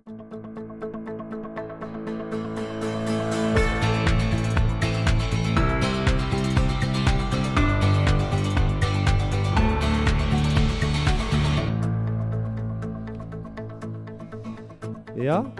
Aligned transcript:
Ja, 0.00 0.16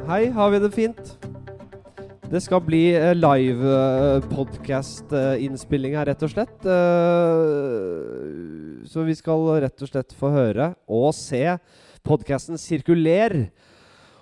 hei, 0.09 0.33
har 0.33 0.49
vi 0.51 0.59
det 0.59 0.73
fint? 0.73 1.19
Det 2.31 2.41
skal 2.41 2.61
bli 2.65 2.95
eh, 2.97 3.13
live 3.13 3.61
eh, 3.61 4.25
podcast-innspilling 4.31 5.99
her, 5.99 6.07
rett 6.09 6.23
og 6.25 6.31
slett. 6.33 6.65
Eh, 6.65 7.45
så 8.89 9.05
vi 9.05 9.13
skal 9.19 9.61
rett 9.61 9.83
og 9.85 9.89
slett 9.91 10.17
få 10.17 10.31
høre 10.33 10.73
og 10.89 11.13
se 11.13 11.59
podkasten 12.07 12.57
Sirkuler. 12.57 13.51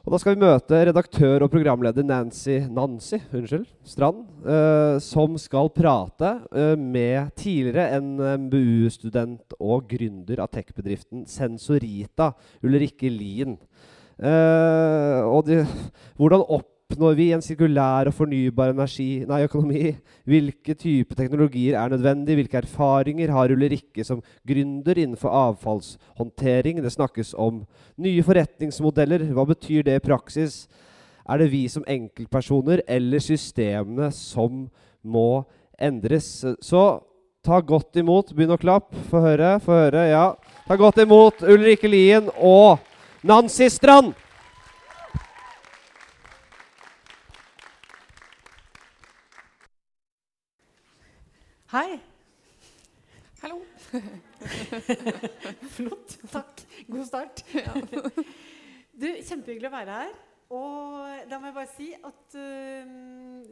Og 0.09 0.14
da 0.14 0.18
skal 0.22 0.38
vi 0.38 0.40
møte 0.40 0.79
redaktør 0.88 1.43
og 1.45 1.50
programleder 1.52 2.07
Nancy, 2.08 2.62
Nancy 2.72 3.18
unnskyld, 3.29 3.66
Strand, 3.85 4.22
eh, 4.40 4.94
som 5.04 5.35
skal 5.36 5.68
prate 5.68 6.30
eh, 6.49 6.80
med 6.80 7.35
tidligere 7.36 7.99
NMBU-student 8.00 9.52
og 9.61 9.85
gründer 9.90 10.40
av 10.40 10.49
tech-bedriften 10.54 11.26
Sensorita, 11.29 12.30
Ulrikke 12.64 13.13
Lien. 13.13 13.58
Eh, 14.16 15.29
og 15.29 15.44
de, 15.50 15.61
hvordan 16.16 16.46
oppnår 16.89 17.17
vi 17.19 17.27
en 17.37 17.43
sirkulær 17.45 18.09
og 18.09 18.15
fornybar 18.17 18.71
energi, 18.73 19.21
nei, 19.29 19.43
økonomi? 19.45 19.91
Hvilke 20.25 20.73
typer 20.73 21.19
teknologier 21.19 21.77
er 21.77 21.91
nødvendig? 21.93 22.39
Hvilke 22.39 22.63
erfaringer 22.63 23.29
har 23.29 23.53
Ulrikke 23.53 24.05
som 24.07 24.23
gründer 24.49 24.97
innenfor 24.97 25.29
avfallshåndtering? 25.29 26.81
Det 26.81 26.95
snakkes 26.95 27.35
om 27.37 27.61
nye 28.01 28.25
forretningsmodeller. 28.25 29.27
Hva 29.37 29.45
betyr 29.51 29.85
det 29.85 29.99
i 29.99 30.05
praksis? 30.07 30.63
Er 31.29 31.43
det 31.43 31.51
vi 31.53 31.67
som 31.69 31.85
enkeltpersoner 31.85 32.81
eller 32.89 33.20
systemene 33.20 34.08
som 34.17 34.64
må 35.05 35.45
endres? 35.77 36.41
Så 36.64 36.86
ta 37.45 37.61
godt 37.61 38.00
imot. 38.00 38.33
Begynn 38.33 38.56
å 38.56 38.61
klappe. 38.61 38.97
Få 39.12 39.20
høre. 39.27 39.58
Få 39.61 39.77
høre. 39.77 40.06
Ja. 40.08 40.25
Ta 40.64 40.80
godt 40.80 41.05
imot 41.05 41.45
Ulrikke 41.45 41.92
Lien 41.92 42.33
og 42.41 42.80
Nancy 43.20 43.69
Strand. 43.69 44.17
Hei. 51.69 51.98
Hallo. 53.42 53.58
Flott. 55.77 56.14
Takk. 56.33 56.62
God 56.88 57.05
start. 57.05 57.42
Du, 58.97 59.05
Kjempehyggelig 59.05 59.69
å 59.69 59.72
være 59.74 59.98
her. 59.98 60.14
Og 60.48 61.28
da 61.28 61.36
må 61.36 61.50
jeg 61.50 61.56
bare 61.58 61.70
si 61.74 61.91
at 61.92 62.39
uh, 62.41 62.89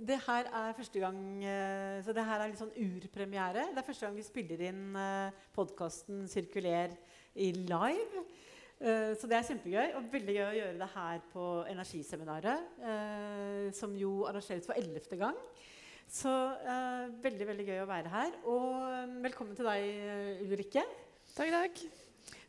det 0.08 0.18
her 0.30 0.48
er 0.62 0.72
første 0.78 1.04
gang 1.04 1.20
uh, 1.44 1.98
Så 2.08 2.16
det 2.16 2.24
her 2.24 2.40
er 2.40 2.54
litt 2.54 2.62
sånn 2.62 2.72
urpremiere. 2.86 3.68
Det 3.76 3.84
er 3.84 3.88
første 3.90 4.08
gang 4.08 4.16
vi 4.16 4.24
spiller 4.24 4.64
inn 4.70 4.96
uh, 4.96 5.44
podkasten 5.52 6.24
'Sirkuler' 6.24 6.96
i 7.36 7.52
live. 7.68 8.26
Uh, 8.80 9.12
så 9.12 9.28
det 9.28 9.42
er 9.42 9.48
kjempegøy. 9.52 9.92
Og 10.00 10.08
veldig 10.16 10.40
gøy 10.40 10.46
å 10.48 10.58
gjøre 10.62 10.80
det 10.80 10.92
her 10.96 11.24
på 11.36 11.46
Energiseminaret. 11.68 12.76
Som 13.76 14.00
jo 14.00 14.22
arrangeres 14.24 14.72
for 14.72 14.80
ellevte 14.80 15.20
gang. 15.20 15.36
Så 16.06 16.30
uh, 16.30 17.06
veldig 17.22 17.46
veldig 17.48 17.64
gøy 17.66 17.80
å 17.82 17.88
være 17.90 18.10
her. 18.12 18.34
Og 18.46 18.74
um, 18.78 19.14
velkommen 19.24 19.56
til 19.58 19.66
deg, 19.66 20.44
Ulrikke. 20.46 20.84
Takk, 21.34 21.50
takk. 21.50 21.80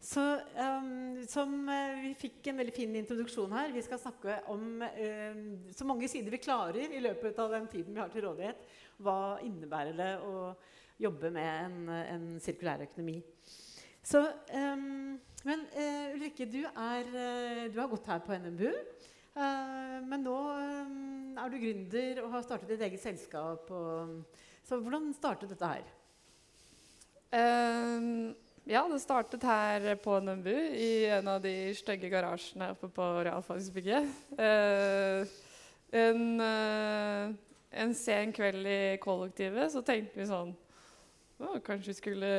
Så, 0.08 0.22
um, 0.62 1.18
som 1.28 1.56
uh, 1.66 1.98
Vi 2.04 2.14
fikk 2.22 2.52
en 2.52 2.62
veldig 2.62 2.76
fin 2.76 2.94
introduksjon 3.00 3.56
her. 3.58 3.74
Vi 3.74 3.84
skal 3.86 4.00
snakke 4.02 4.38
om 4.54 4.84
uh, 4.86 5.42
så 5.74 5.88
mange 5.90 6.10
sider 6.12 6.34
vi 6.34 6.42
klarer 6.44 6.94
i 6.94 7.02
løpet 7.02 7.42
av 7.42 7.56
den 7.58 7.66
tiden 7.72 7.98
vi 7.98 8.04
har 8.04 8.14
til 8.14 8.28
rådighet. 8.28 8.62
Hva 9.02 9.40
innebærer 9.46 9.98
det 9.98 10.12
å 10.22 10.54
jobbe 11.02 11.34
med 11.34 11.50
en, 11.66 11.92
en 11.98 12.30
sirkulær 12.42 12.86
økonomi? 12.86 13.20
Så, 14.06 14.22
um, 14.54 15.18
men 15.50 15.68
uh, 15.74 16.14
Ulrikke, 16.14 16.46
du, 16.46 16.62
er, 16.70 17.10
du, 17.74 17.82
har 17.82 17.90
gått 17.92 18.14
her 18.14 18.22
på 18.24 18.38
NMBU. 18.38 18.70
Men 19.38 20.24
nå 20.26 20.38
um, 20.58 21.38
er 21.38 21.54
du 21.54 21.60
gründer 21.62 22.24
og 22.24 22.32
har 22.34 22.46
startet 22.46 22.72
ditt 22.74 22.84
eget 22.88 23.04
selskap. 23.04 23.70
Så 24.66 24.80
hvordan 24.82 25.12
startet 25.14 25.54
dette 25.54 25.72
her? 25.76 25.88
Um 27.38 28.36
ja, 28.68 28.82
det 28.92 29.00
startet 29.00 29.44
her 29.48 29.96
på 30.04 30.18
Nømbu, 30.20 30.52
i 30.76 31.06
en 31.16 31.28
av 31.32 31.40
de 31.40 31.72
stygge 31.78 32.10
garasjene 32.12 32.74
oppe 32.74 32.90
på 32.92 33.06
realfagsbygget. 33.24 34.10
Uh, 34.36 35.24
en, 35.96 36.26
uh, 36.42 37.32
en, 37.72 37.94
sen 37.96 38.34
kveld 38.36 38.68
i 38.68 38.98
kollektivet 39.00 39.72
så 39.72 39.84
tenkte 39.88 40.20
vi 40.20 40.28
sånn 40.28 40.52
Kanskje 41.38 41.94
vi 41.94 41.96
skulle 41.96 42.32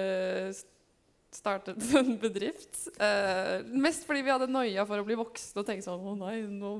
startet 1.34 1.82
en 2.00 2.14
bedrift. 2.20 2.80
Uh, 2.96 3.66
mest 3.76 4.06
fordi 4.08 4.24
vi 4.26 4.34
hadde 4.34 4.50
noia 4.50 4.86
for 4.88 5.00
å 5.00 5.06
bli 5.06 5.18
voksne 5.18 5.62
og 5.62 5.68
tenke 5.68 5.86
sånn 5.86 6.02
Å 6.02 6.16
nei, 6.22 6.40
nå, 6.48 6.72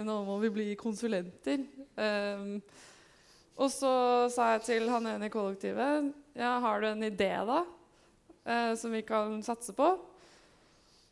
nå 0.00 0.18
må 0.26 0.40
vi 0.42 0.52
bli 0.54 0.68
konsulenter. 0.80 1.62
og 3.54 3.70
så 3.70 3.94
sa 4.34 4.54
jeg 4.54 4.66
til 4.66 4.88
han 4.90 5.06
ene 5.06 5.28
i 5.28 5.32
kollektivet 5.32 6.08
Ja, 6.34 6.56
har 6.64 6.82
du 6.82 6.88
en 6.90 7.06
idé, 7.06 7.30
da? 7.46 7.62
eh, 8.44 8.74
som 8.74 8.92
vi 8.92 9.02
kan 9.02 9.42
satse 9.42 9.74
på. 9.76 9.88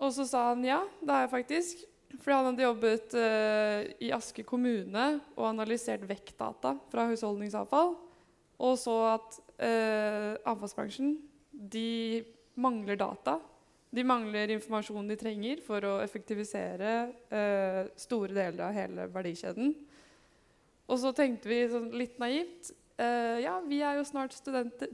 Og 0.03 0.15
så 0.15 0.27
sa 0.27 0.49
han 0.51 0.65
ja, 0.67 0.83
det 1.01 1.15
har 1.15 1.27
jeg 1.27 1.35
faktisk. 1.37 1.89
Fordi 2.13 2.37
han 2.37 2.49
hadde 2.51 2.67
jobbet 2.67 3.15
eh, 3.17 3.93
i 4.05 4.11
Aske 4.13 4.45
kommune 4.45 5.07
og 5.37 5.49
analysert 5.49 6.05
vektdata 6.09 6.75
fra 6.93 7.07
husholdningsavfall. 7.09 7.95
Og 8.63 8.77
så 8.79 8.97
at 9.15 9.39
eh, 9.65 10.35
avfallsbransjen 10.47 11.17
de 11.51 12.23
mangler 12.61 12.99
data. 13.01 13.39
De 13.93 14.05
mangler 14.09 14.55
informasjonen 14.55 15.11
de 15.13 15.19
trenger 15.21 15.61
for 15.65 15.85
å 15.85 15.97
effektivisere 16.05 16.93
eh, 17.29 17.83
store 18.01 18.33
deler 18.33 18.63
av 18.69 18.77
hele 18.77 19.09
verdikjeden. 19.13 19.75
Og 20.89 21.01
så 21.01 21.13
tenkte 21.17 21.51
vi 21.51 21.65
sånn 21.71 21.91
litt 21.97 22.17
naivt 22.21 22.73
eh, 23.01 23.43
ja, 23.45 23.59
vi 23.67 23.81
er 23.85 23.99
jo 23.99 24.07
snart 24.07 24.37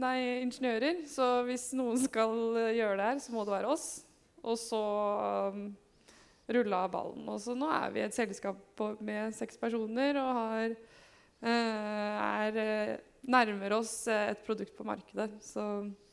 nei, 0.01 0.43
ingeniører, 0.45 1.05
så 1.11 1.43
hvis 1.49 1.71
noen 1.79 2.01
skal 2.09 2.35
uh, 2.57 2.71
gjøre 2.75 2.99
det 3.01 3.11
her, 3.13 3.23
så 3.23 3.35
må 3.35 3.45
det 3.47 3.57
være 3.57 3.73
oss. 3.75 3.89
Og 4.43 4.59
så 4.61 4.83
um, 5.55 5.65
rulla 6.55 6.85
ballen. 6.91 7.27
Og 7.29 7.41
så 7.43 7.57
nå 7.59 7.69
er 7.75 7.95
vi 7.95 8.05
et 8.05 8.17
selskap 8.17 8.61
på, 8.79 8.93
med 9.05 9.35
seks 9.37 9.59
personer 9.61 10.17
og 10.21 10.29
har, 10.39 10.77
eh, 11.43 12.21
er, 12.23 13.01
nærmer 13.29 13.75
oss 13.81 13.93
et 14.13 14.41
produkt 14.47 14.77
på 14.79 14.87
markedet. 14.89 15.31
Så 15.45 15.63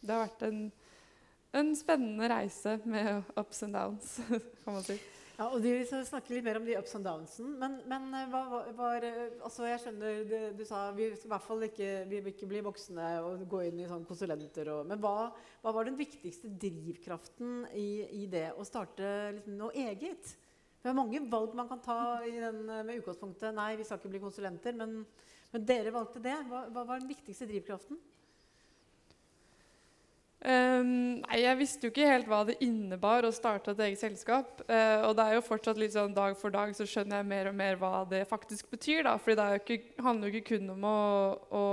det 0.02 0.12
har 0.12 0.26
vært 0.26 0.44
en, 0.50 0.66
en 1.56 1.76
spennende 1.78 2.30
reise 2.30 2.80
med 2.84 3.24
ups 3.40 3.64
and 3.64 3.78
downs, 3.78 4.18
kan 4.64 4.74
man 4.74 4.84
si. 4.84 4.98
Ja, 5.36 5.50
og 5.52 5.60
Vi 5.60 5.72
skal 5.84 6.06
snakke 6.08 6.32
litt 6.32 6.46
mer 6.46 6.62
om 6.62 6.64
de 6.68 6.78
ups 6.80 6.94
and 6.96 7.04
downsen. 7.04 7.58
Men, 7.60 7.82
men 7.92 8.08
eh, 8.16 8.30
hva 8.32 8.62
var 8.78 9.04
eh, 9.04 9.36
altså 9.44 9.68
Jeg 9.68 9.82
skjønner 9.84 10.22
det, 10.30 10.40
du 10.56 10.64
sa 10.68 10.86
vi 10.96 11.10
skal 11.12 11.28
i 11.28 11.34
hvert 11.34 11.44
fall 11.44 11.66
ikke, 11.68 11.90
vi 12.08 12.22
vil 12.24 12.32
ikke 12.32 12.48
bli 12.54 12.62
voksne 12.64 13.10
og 13.26 13.44
gå 13.52 13.66
inn 13.68 13.82
i 13.84 13.90
sånn 13.90 14.08
konsulenter. 14.08 14.72
Og, 14.72 14.88
men 14.88 15.02
hva, 15.04 15.28
hva, 15.60 15.76
var 15.76 15.90
den 15.90 16.00
viktigste 16.00 16.54
drivkraften 16.62 17.66
i, 17.76 18.06
i 18.24 18.30
det 18.32 18.48
å 18.56 18.64
starte 18.68 19.12
liksom, 19.36 19.60
noe 19.60 19.76
eget? 19.76 20.32
Det 20.80 20.92
er 20.92 20.96
mange 20.96 21.20
valg 21.28 21.56
man 21.58 21.68
kan 21.68 21.84
ta 21.84 22.00
den, 22.24 22.64
med 22.70 23.02
utgangspunktet 23.02 23.56
Nei, 23.58 23.74
vi 23.76 23.88
skal 23.88 24.00
ikke 24.00 24.16
bli 24.16 24.24
konsulenter. 24.24 24.78
Men, 24.80 25.02
men 25.52 25.68
dere 25.68 25.92
valgte 25.96 26.24
det. 26.24 26.38
Hva, 26.48 26.68
hva 26.72 26.88
var 26.88 27.04
den 27.04 27.12
viktigste 27.12 27.50
drivkraften? 27.50 28.00
Um, 30.46 31.24
nei, 31.24 31.40
Jeg 31.42 31.58
visste 31.58 31.88
jo 31.88 31.92
ikke 31.94 32.06
helt 32.06 32.28
hva 32.30 32.44
det 32.46 32.60
innebar 32.62 33.26
å 33.26 33.34
starte 33.34 33.74
et 33.74 33.80
eget 33.88 34.02
selskap. 34.04 34.60
Uh, 34.70 35.08
og 35.08 35.16
det 35.18 35.26
er 35.26 35.38
jo 35.40 35.46
fortsatt 35.48 35.80
litt 35.82 35.96
sånn 35.96 36.14
dag 36.14 36.36
for 36.38 36.54
dag 36.54 36.76
så 36.78 36.86
skjønner 36.86 37.24
jeg 37.24 37.30
mer 37.32 37.50
og 37.50 37.56
mer 37.58 37.80
hva 37.82 38.04
det 38.10 38.22
faktisk 38.30 38.70
betyr. 38.70 39.08
da, 39.08 39.16
fordi 39.18 39.40
det 39.40 39.62
ikke, 39.64 40.04
handler 40.06 40.30
jo 40.30 40.38
ikke 40.38 40.52
kun 40.52 40.70
om 40.76 40.86
å, 40.86 41.00
å, 41.50 41.64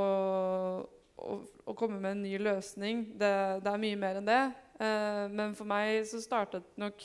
å, 1.20 1.36
å, 1.66 1.74
komme 1.76 2.00
med 2.00 2.16
en 2.16 2.22
ny 2.24 2.38
løsning. 2.40 3.04
Det, 3.20 3.34
det 3.60 3.74
er 3.74 3.82
mye 3.84 3.98
mer 4.00 4.22
enn 4.22 4.30
det. 4.30 4.44
Uh, 4.80 5.26
men 5.34 5.52
for 5.58 5.68
meg 5.68 6.06
så 6.08 6.22
startet 6.24 6.64
nok 6.80 7.04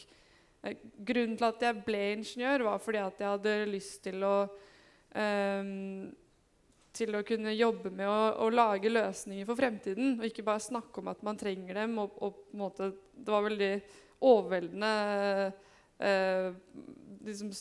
uh, 0.63 0.71
Grunnen 1.03 1.35
til 1.35 1.49
at 1.49 1.67
jeg 1.67 1.83
ble 1.83 2.05
ingeniør, 2.13 2.69
var 2.69 2.79
fordi 2.85 3.03
at 3.03 3.19
jeg 3.19 3.33
hadde 3.33 3.57
lyst 3.73 3.99
til 4.07 4.23
å 4.23 4.37
um, 4.47 6.07
til 6.97 7.15
å 7.17 7.23
kunne 7.27 7.53
jobbe 7.55 7.91
med 7.93 8.09
å, 8.09 8.19
å, 8.45 8.49
lage 8.53 8.91
løsninger 8.91 9.47
for 9.47 9.59
fremtiden. 9.59 10.17
Og 10.17 10.27
ikke 10.27 10.45
bare 10.47 10.63
snakke 10.63 11.01
om 11.01 11.11
at 11.13 11.23
man 11.25 11.39
trenger 11.39 11.83
dem. 11.83 11.97
Og, 12.01 12.17
og 12.25 12.41
måte, 12.57 12.91
det 13.13 13.33
var 13.33 13.45
veldig 13.45 13.71
overveldende 14.27 14.93
eh, 16.01 16.49
liksom, 17.27 17.53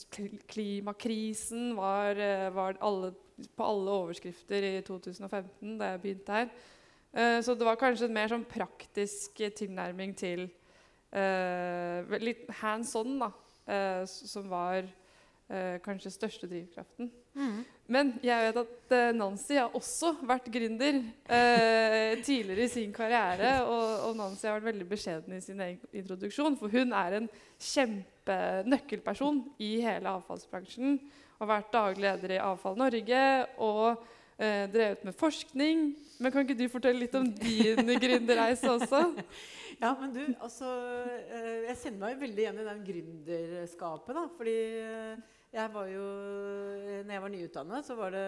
Klimakrisen 0.49 1.75
var, 1.77 2.17
eh, 2.17 2.49
var 2.57 2.81
alle, 2.81 3.13
på 3.53 3.69
alle 3.69 3.99
overskrifter 4.01 4.71
i 4.71 4.73
2015 4.87 5.77
da 5.81 5.93
jeg 5.93 6.03
begynte 6.05 6.41
her. 6.41 6.51
Eh, 7.17 7.41
så 7.41 7.55
det 7.55 7.65
var 7.65 7.79
kanskje 7.81 8.11
en 8.11 8.17
mer 8.17 8.29
sånn 8.29 8.45
praktisk 8.49 9.41
tilnærming 9.57 10.13
til 10.19 10.47
eh, 11.17 12.17
Litt 12.21 12.45
hands 12.61 12.93
on, 12.99 13.17
da, 13.23 13.31
eh, 13.65 14.05
som 14.05 14.51
var 14.53 14.89
kanskje 15.47 16.11
største 16.11 16.49
drivkraften. 16.51 17.07
Men 17.87 18.15
jeg 18.25 18.49
vet 18.49 18.57
at 18.59 18.95
eh, 18.97 19.13
Nancy 19.15 19.59
har 19.61 19.75
også 19.77 20.17
vært 20.27 20.49
gründer 20.51 20.97
eh, 21.31 22.17
tidligere 22.27 22.65
i 22.65 22.73
sin 22.73 22.95
karriere. 22.95 23.61
Og, 23.69 24.09
og, 24.09 24.17
Nancy 24.19 24.49
har 24.49 24.57
vært 24.59 24.73
veldig 24.73 24.89
beskjeden 24.91 25.37
i 25.37 25.43
sin 25.45 25.63
introduksjon, 25.63 26.59
for 26.59 26.73
hun 26.73 26.95
er 26.97 27.21
en 27.21 27.29
kjempenøkkelperson 27.63 29.45
i 29.63 29.77
hele 29.85 30.17
avfallsbransjen. 30.19 30.99
Har 31.39 31.53
vært 31.53 31.71
daglig 31.75 32.07
leder 32.09 32.35
i 32.35 32.43
Avfall 32.43 32.79
Norge 32.81 33.23
og 33.63 34.03
eh, 34.41 34.67
drevet 34.73 35.07
med 35.07 35.17
forskning. 35.21 35.87
Men 36.19 36.33
kan 36.33 36.47
ikke 36.47 36.59
du 36.59 36.67
fortelle 36.73 37.05
litt 37.05 37.15
om 37.19 37.29
din 37.29 37.95
gründerreise 38.01 38.73
også? 38.79 39.05
Ja, 39.77 39.91
men 40.01 40.09
du, 40.09 40.23
altså 40.41 40.71
eh, 41.37 41.67
Jeg 41.67 41.75
kjenner 41.83 42.07
meg 42.07 42.21
veldig 42.23 42.41
igjen 42.41 42.61
i 42.63 42.65
den 42.65 42.79
gründerskapet, 42.87 44.15
da. 44.17 44.23
Fordi 44.39 44.55
eh, 44.81 45.19
jeg 45.53 45.73
var 45.73 45.87
jo 45.89 46.07
når 47.07 47.13
jeg 47.15 47.23
var 47.23 47.33
nyutdannet, 47.33 47.87
så 47.87 47.95
var 47.99 48.11
det 48.15 48.27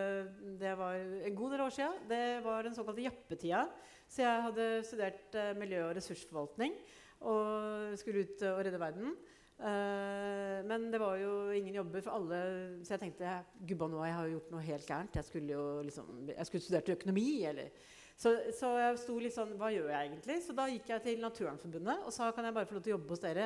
Det 0.61 0.75
var 0.79 0.95
en 1.29 1.37
god 1.37 1.51
del 1.53 1.61
år 1.61 1.75
siden. 1.75 2.05
Det 2.09 2.45
var 2.45 2.63
den 2.63 2.75
såkalte 2.75 3.03
jappetida. 3.03 3.65
Så 4.09 4.23
jeg 4.23 4.43
hadde 4.43 4.69
studert 4.85 5.35
uh, 5.35 5.57
miljø- 5.59 5.89
og 5.89 5.97
ressursforvaltning 5.97 6.73
og 7.21 7.99
skulle 7.99 8.25
ut 8.25 8.43
uh, 8.43 8.55
og 8.55 8.65
redde 8.65 8.81
verden. 8.81 9.13
Uh, 9.59 10.63
men 10.71 10.87
det 10.93 11.01
var 11.03 11.17
jo 11.19 11.51
ingen 11.51 11.75
jobber 11.75 12.01
for 12.01 12.15
alle, 12.15 12.39
så 12.87 12.95
jeg 12.95 13.01
tenkte 13.03 13.33
gubba 13.69 13.89
nå, 13.91 14.05
jeg 14.07 14.15
har 14.15 14.29
gjort 14.33 14.51
noe 14.55 14.65
helt 14.65 14.87
gærent. 14.87 15.17
Jeg 15.19 15.25
skulle 15.25 15.53
jo 15.53 15.65
liksom, 15.83 16.29
jeg 16.31 16.47
skulle 16.47 16.65
studert 16.65 16.97
økonomi. 16.97 17.45
eller... 17.45 17.71
Så, 18.19 18.33
så, 18.59 18.73
jeg 18.81 18.99
sto 18.99 19.15
litt 19.23 19.31
sånn 19.31 19.53
Hva 19.55 19.69
gjør 19.71 19.93
jeg 19.93 20.09
egentlig? 20.09 20.41
Så 20.43 20.55
da 20.57 20.65
gikk 20.67 20.89
jeg 20.91 21.03
til 21.05 21.21
Naturvernforbundet 21.23 22.01
og 22.03 22.11
sa 22.11 22.33
kan 22.35 22.49
jeg 22.49 22.57
bare 22.57 22.67
få 22.67 22.75
lov 22.75 22.83
til 22.83 22.91
å 22.91 22.97
jobbe 22.97 23.15
hos 23.15 23.23
dere. 23.23 23.45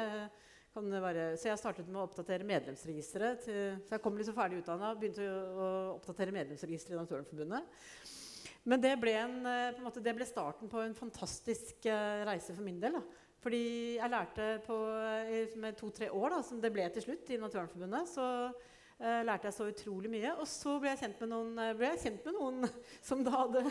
Være, 0.73 1.37
så 1.37 1.51
jeg 1.51 1.61
startet 1.61 1.89
med 1.91 1.99
å 2.01 2.07
oppdatere 2.07 2.47
medlemsregisteret. 2.49 3.43
Så 3.45 3.93
jeg 3.93 4.01
kom 4.01 4.15
liksom 4.17 4.37
ferdig 4.39 4.63
utdanna 4.63 4.95
og 4.95 5.03
begynte 5.03 5.27
å, 5.29 5.67
oppdatere 5.99 6.33
medlemsregisteret 6.33 6.97
i 6.97 7.01
Naturvernforbundet. 7.03 8.09
Men 8.65 8.81
det 8.81 8.95
ble, 9.03 9.13
en, 9.21 9.35
eh, 9.45 9.75
en 9.75 9.85
måte, 9.85 10.01
det 10.01 10.15
ble, 10.17 10.25
starten 10.25 10.73
på 10.73 10.81
en 10.81 10.97
fantastisk 10.97 11.85
uh, 11.91 12.25
reise 12.25 12.57
for 12.57 12.65
min 12.65 12.81
del. 12.81 12.97
Da. 12.97 13.03
Fordi 13.45 13.63
jeg 13.99 14.13
lærte 14.15 14.49
på 14.65 14.79
med 15.61 15.77
to-tre 15.77 16.09
år, 16.09 16.39
da, 16.39 16.43
som 16.47 16.63
det 16.63 16.73
ble 16.73 16.89
til 16.95 17.05
slutt 17.05 17.33
i 17.35 17.41
Naturvernforbundet, 17.43 18.09
så 18.09 18.27
uh, 18.49 19.23
lærte 19.29 19.51
jeg 19.51 19.59
så 19.59 19.69
utrolig 19.69 20.13
mye. 20.15 20.37
Og 20.39 20.49
så 20.49 20.79
ble 20.81 20.95
jeg 20.95 21.03
kjent 21.03 21.21
med 21.27 21.35
noen, 21.35 21.83
kjent 22.01 22.31
med 22.31 22.39
noen 22.39 22.71
som, 23.11 23.27
hadde, 23.35 23.67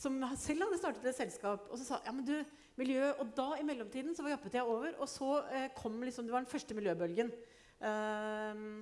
som, 0.00 0.22
selv 0.40 0.70
hadde 0.70 0.80
startet 0.80 1.10
et 1.12 1.20
selskap. 1.20 1.68
Og 1.68 1.76
så 1.82 1.90
sa 1.90 2.00
ja, 2.06 2.16
men 2.16 2.24
du, 2.24 2.38
miljø. 2.80 3.10
Og 3.22 3.32
da 3.36 3.48
i 3.56 3.66
mellomtiden 3.66 4.16
så 4.16 4.24
var 4.24 4.36
jappetida 4.36 4.64
over, 4.68 4.94
og 5.00 5.10
så 5.10 5.40
eh, 5.50 5.68
kom 5.76 5.98
liksom, 6.04 6.28
det 6.28 6.34
var 6.36 6.44
den 6.44 6.52
første 6.52 6.76
miljøbølgen. 6.76 7.32
Uh, 7.76 8.80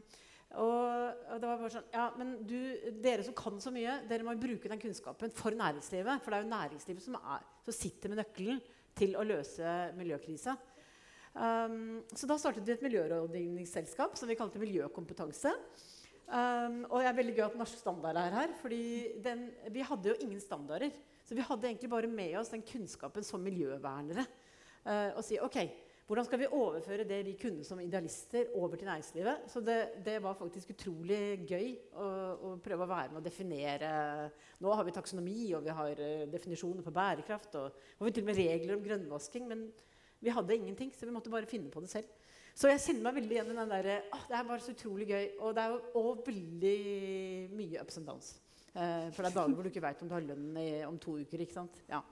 og, 0.55 0.85
og, 1.32 1.41
det 1.43 1.49
var 1.49 1.56
bare 1.58 1.70
sånn 1.75 1.88
Ja, 1.91 2.05
men 2.14 2.29
du, 2.46 2.58
dere 3.02 3.25
som 3.26 3.35
kan 3.35 3.56
så 3.58 3.73
mye, 3.75 3.96
dere 4.06 4.23
må 4.23 4.37
bruke 4.38 4.70
den 4.70 4.79
kunnskapen 4.82 5.32
for 5.35 5.56
næringslivet. 5.58 6.23
For 6.23 6.31
det 6.31 6.38
er 6.38 6.46
jo 6.46 6.52
næringslivet 6.52 7.02
som, 7.02 7.19
er, 7.19 7.43
som 7.67 7.75
sitter 7.75 8.12
med 8.12 8.23
nøkkelen 8.23 8.62
til 8.94 9.17
å 9.19 9.26
løse 9.26 9.75
miljøkrisa. 9.99 10.55
Um, 11.35 12.05
så 12.14 12.29
da 12.31 12.38
startet 12.38 12.62
vi 12.62 12.76
et 12.76 12.85
miljørådgivningsselskap 12.87 14.14
som 14.14 14.31
vi 14.31 14.38
kalte 14.38 14.62
Miljøkompetanse. 14.62 15.50
Um, 16.25 16.85
og 16.87 17.02
jeg 17.02 17.11
er 17.11 17.17
veldig 17.19 17.35
gøy 17.35 17.46
at 17.49 17.56
Norsk 17.58 17.81
Standard 17.81 18.20
er 18.20 18.37
her, 18.38 18.55
fordi 18.61 18.85
vi 19.75 19.82
hadde 19.85 20.12
jo 20.12 20.14
ingen 20.23 20.41
standarder. 20.41 20.94
Så 21.25 21.37
vi 21.37 21.44
hadde 21.44 21.71
egentlig 21.71 21.91
bare 21.93 22.11
med 22.11 22.37
oss 22.38 22.53
den 22.53 22.65
kunnskapen 22.67 23.25
som 23.25 23.43
miljøvernere. 23.44 24.26
Uh, 24.85 25.17
og 25.17 25.23
si 25.25 25.38
ok, 25.41 25.56
hvordan 26.05 26.26
skal 26.26 26.43
vi 26.43 26.50
overføre 26.53 27.06
det 27.09 27.23
vi 27.25 27.32
kunne 27.41 27.65
som 27.65 27.81
idealister, 27.81 28.50
over 28.61 28.76
til 28.76 28.91
næringslivet? 28.91 29.47
Så 29.49 29.62
det, 29.65 29.79
det 30.05 30.19
var 30.23 30.37
faktisk 30.37 30.75
utrolig 30.75 31.47
gøy 31.49 31.71
å, 31.97 32.09
å, 32.35 32.50
prøve 32.61 32.85
å 32.85 32.91
være 32.91 33.15
med 33.15 33.23
å 33.23 33.25
definere 33.25 33.94
Nå 34.61 34.75
har 34.76 34.85
vi 34.85 34.93
taksonomi, 34.93 35.38
og 35.56 35.65
vi 35.65 35.79
har 35.81 36.05
uh, 36.05 36.26
definisjoner 36.29 36.85
på 36.85 36.93
bærekraft, 36.93 37.56
og, 37.62 37.81
og 37.97 38.05
vi 38.09 38.12
til 38.12 38.27
og 38.27 38.31
med 38.31 38.41
regler 38.43 38.77
om 38.77 38.85
grønnvasking. 38.85 39.49
Men 39.49 39.65
vi 40.20 40.32
hadde 40.37 40.61
ingenting, 40.61 40.93
så 40.93 41.09
vi 41.09 41.17
måtte 41.17 41.32
bare 41.32 41.49
finne 41.49 41.73
på 41.73 41.81
det 41.81 41.93
selv. 41.94 42.12
Så 42.55 42.69
jeg 42.70 42.85
kjenner 42.85 43.09
meg 43.09 43.17
veldig 43.17 43.35
igjen 43.35 43.49
i 43.50 43.56
den 43.56 43.73
derre 43.73 43.94
Det 44.29 44.37
er 44.38 44.47
bare 44.47 44.62
så 44.62 44.77
utrolig 44.77 45.09
gøy. 45.09 45.25
Og 45.41 45.56
det 45.56 45.65
er 45.65 45.73
jo 45.73 46.05
og 46.05 46.20
veldig 46.29 46.79
mye 47.56 47.81
ups 47.82 47.99
and 47.99 48.06
downs. 48.12 48.35
Uh, 48.75 49.06
for 49.15 49.23
det 49.23 49.31
er 49.31 49.37
dager 49.38 49.55
hvor 49.55 49.62
du 49.67 49.71
ikke 49.71 49.85
veit 49.85 50.03
om 50.03 50.11
du 50.11 50.17
har 50.17 50.25
lønn 50.26 50.59
om 50.88 50.99
to 50.99 51.19
uker. 51.23 51.44
ikke 51.44 51.56
sant? 51.56 51.82
Ja. 51.91 52.03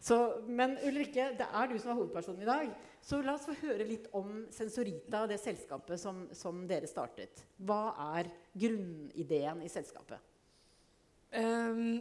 Så, 0.00 0.16
men 0.48 0.78
Ulrikke, 0.88 1.26
det 1.36 1.46
er 1.46 1.68
du 1.68 1.76
som 1.78 1.92
er 1.92 1.98
hovedpersonen 1.98 2.42
i 2.42 2.48
dag. 2.48 2.70
Så 3.04 3.20
la 3.24 3.34
oss 3.36 3.44
få 3.48 3.56
høre 3.60 3.84
litt 3.84 4.06
om 4.16 4.46
Sensorita, 4.52 5.26
det 5.28 5.36
selskapet 5.42 6.00
som, 6.00 6.22
som 6.36 6.62
dere 6.68 6.88
startet. 6.88 7.44
Hva 7.60 7.92
er 8.16 8.30
grunnideen 8.56 9.60
i 9.64 9.68
selskapet? 9.72 10.20
Um, 11.36 12.00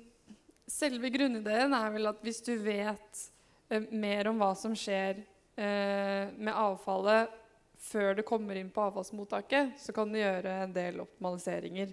selve 0.69 1.11
grunnideen 1.13 1.75
er 1.75 1.91
vel 1.93 2.09
at 2.09 2.23
hvis 2.23 2.39
du 2.47 2.53
vet 2.63 3.25
uh, 3.69 3.83
mer 3.91 4.31
om 4.31 4.39
hva 4.39 4.53
som 4.57 4.73
skjer 4.79 5.19
uh, 5.19 6.31
med 6.39 6.53
avfallet 6.55 7.35
før 7.79 8.15
det 8.17 8.27
kommer 8.27 8.59
inn 8.59 8.71
på 8.71 8.83
avfallsmottaket, 8.87 9.75
så 9.79 9.95
kan 9.95 10.11
du 10.11 10.19
gjøre 10.19 10.55
en 10.65 10.75
del 10.75 11.03
optimaliseringer. 11.03 11.91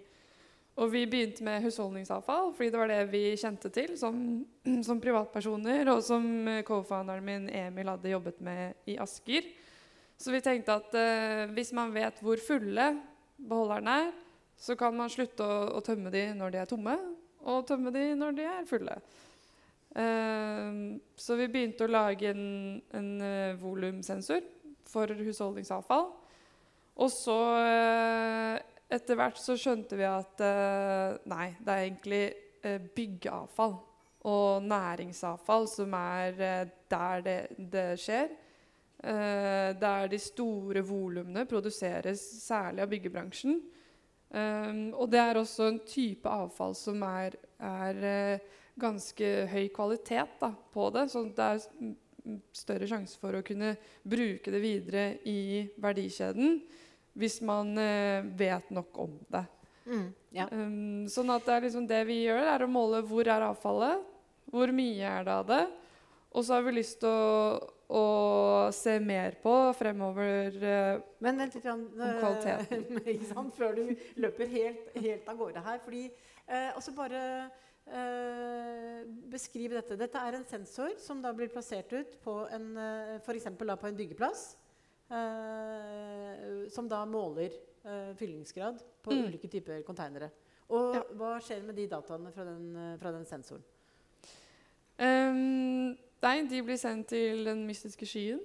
Og 0.77 0.91
vi 0.93 1.07
begynte 1.09 1.45
med 1.45 1.63
husholdningsavfall 1.65 2.51
fordi 2.57 2.69
det 2.73 2.81
var 2.81 2.91
det 2.91 3.05
vi 3.09 3.23
kjente 3.41 3.71
til 3.73 3.95
som, 3.97 4.19
som 4.87 5.01
privatpersoner, 5.01 5.89
og 5.93 6.03
som 6.05 6.27
co-founderen 6.69 7.25
min 7.25 7.49
Emil 7.49 7.89
hadde 7.95 8.13
jobbet 8.13 8.43
med 8.45 8.91
i 8.93 8.99
Asker. 9.01 9.49
Så 10.17 10.33
vi 10.33 10.43
tenkte 10.45 10.77
at 10.77 10.97
eh, 10.97 11.45
hvis 11.57 11.73
man 11.77 11.93
vet 11.97 12.21
hvor 12.25 12.41
fulle 12.41 12.91
beholderne 13.37 13.97
er, 14.07 14.13
så 14.57 14.77
kan 14.77 14.95
man 14.97 15.13
slutte 15.13 15.45
å, 15.45 15.57
å, 15.77 15.83
tømme 15.85 16.13
de 16.13 16.31
når 16.37 16.53
de 16.53 16.61
er 16.63 16.69
tomme, 16.69 16.95
og 17.45 17.67
tømme 17.69 17.93
de 17.93 18.05
når 18.17 18.37
de 18.37 18.47
er 18.49 18.69
fulle. 18.69 18.95
Eh, 19.97 20.79
så 21.21 21.41
vi 21.41 21.51
begynte 21.53 21.85
å 21.85 21.93
lage 21.93 22.33
en, 22.33 22.47
en 22.97 23.11
uh, 23.21 23.57
volumsensor 23.61 24.45
for 24.89 25.13
husholdningsavfall. 25.21 26.09
Og 26.97 27.13
så 27.13 27.37
etter 28.93 29.19
hvert 29.19 29.39
så 29.41 29.57
skjønte 29.59 29.99
vi 29.99 30.07
at 30.07 30.43
uh, 30.43 31.19
nei, 31.31 31.51
det 31.59 31.73
er 31.73 31.85
egentlig 31.89 32.25
uh, 32.67 32.81
byggeavfall 32.97 33.77
og 34.27 34.67
næringsavfall 34.67 35.69
som 35.71 35.95
er 35.99 36.39
uh, 36.39 36.75
der 36.91 37.25
det, 37.27 37.39
det 37.59 37.89
skjer. 38.01 38.35
der 38.97 40.07
de 40.09 40.19
store 40.19 40.81
volumene 40.83 41.45
produseres, 41.47 42.21
særlig 42.43 42.83
av 42.83 42.89
byggebransjen. 42.89 43.59
Og 44.97 45.11
det 45.13 45.21
er 45.21 45.37
også 45.37 45.67
en 45.69 45.79
type 45.87 46.27
avfall 46.27 46.75
som 46.75 47.03
er, 47.05 47.37
er 47.61 48.41
ganske 48.81 49.29
høy 49.53 49.69
kvalitet 49.77 50.41
da, 50.41 50.51
på 50.73 50.89
det. 50.97 51.05
Så 51.13 51.27
det 51.29 51.45
er 51.45 51.93
større 52.57 52.89
sjanse 52.89 53.21
for 53.21 53.37
å 53.37 53.45
kunne 53.47 53.77
bruke 54.03 54.55
det 54.55 54.63
videre 54.65 55.07
i 55.29 55.67
verdikjeden 55.77 56.63
hvis 57.17 57.41
man 57.45 57.73
eh, 57.81 58.25
vet 58.37 58.71
nok 58.75 58.99
om 59.07 59.17
det. 59.33 59.45
Mm, 59.87 60.07
ja. 60.35 60.49
um, 60.51 61.07
sånn 61.11 61.31
at 61.31 61.47
det 61.47 61.55
er 61.55 61.65
liksom 61.69 61.87
det 61.89 62.03
vi 62.09 62.21
gjør, 62.25 62.43
er 62.53 62.65
å 62.65 62.71
måle 62.71 63.01
hvor 63.07 63.29
er 63.31 63.45
avfallet, 63.47 64.03
hvor 64.51 64.73
mye 64.75 65.11
er 65.19 65.27
det 65.27 65.35
av 65.35 65.49
det. 65.49 65.65
Og 66.37 66.45
så 66.45 66.57
har 66.57 66.67
vi 66.67 66.75
lyst 66.77 66.99
til 67.01 67.09
å, 67.09 67.59
å 67.97 68.05
se 68.75 68.99
mer 69.01 69.39
på 69.41 69.55
fremover 69.79 70.59
uh, 70.61 71.05
Men 71.25 71.41
vent 71.41 71.57
litt, 71.57 71.69
om 71.73 71.87
kvaliteten. 71.97 73.55
Før 73.59 73.79
du 73.79 73.95
løper 74.21 74.51
helt, 74.53 74.91
helt, 74.99 75.31
av 75.31 75.39
gårde 75.41 75.63
her. 75.65 75.81
Fordi 75.87 76.05
uh, 76.11 76.77
også 76.77 76.93
bare 76.99 77.23
uh, 77.89 79.01
beskriv 79.33 79.79
dette. 79.79 79.97
Dette 79.97 80.29
er 80.29 80.37
en 80.37 80.47
sensor 80.51 80.99
som 81.01 81.25
da 81.25 81.33
blir 81.33 81.49
plassert 81.55 81.95
ut 81.97 82.19
på 82.27 82.43
en, 82.53 82.71
uh, 82.77 83.17
for 83.25 83.41
på 83.41 83.89
en 83.89 84.01
byggeplass. 84.03 84.51
Eh, 85.07 86.69
som 86.69 86.89
da 86.89 87.05
måler 87.07 87.53
eh, 87.85 88.15
fyllingsgrad 88.19 88.81
på 89.03 89.13
mm. 89.13 89.25
ulike 89.27 89.49
typer 89.49 89.83
konteinere. 89.87 90.31
Og 90.75 90.97
ja. 90.97 91.03
hva 91.15 91.37
skjer 91.43 91.63
med 91.63 91.79
de 91.79 91.87
dataene 91.91 92.33
fra 92.35 92.47
den, 92.49 92.65
eh, 92.75 92.97
fra 92.99 93.13
den 93.15 93.27
sensoren? 93.29 93.63
Um, 94.97 95.93
nei, 96.25 96.37
de 96.51 96.63
blir 96.65 96.79
sendt 96.81 97.13
til 97.13 97.45
den 97.47 97.63
mystiske 97.69 98.09
skyen. 98.09 98.43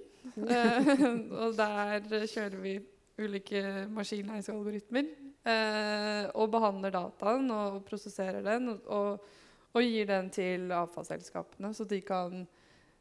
og 1.42 1.56
der 1.58 2.28
kjører 2.30 2.58
vi 2.62 2.76
ulike 3.18 3.88
maskinlæringsalgoritmer. 3.90 5.10
Uh, 5.42 6.28
og 6.38 6.52
behandler 6.52 6.92
dataen 6.94 7.48
og 7.50 7.80
prosesserer 7.82 8.44
den 8.46 8.68
og, 8.70 8.84
og, 8.86 9.24
og, 9.72 9.80
gir 9.82 10.06
den 10.06 10.28
til 10.30 10.70
avfallsselskapene, 10.70 11.72
så 11.74 11.82
de 11.90 11.98
kan 12.06 12.44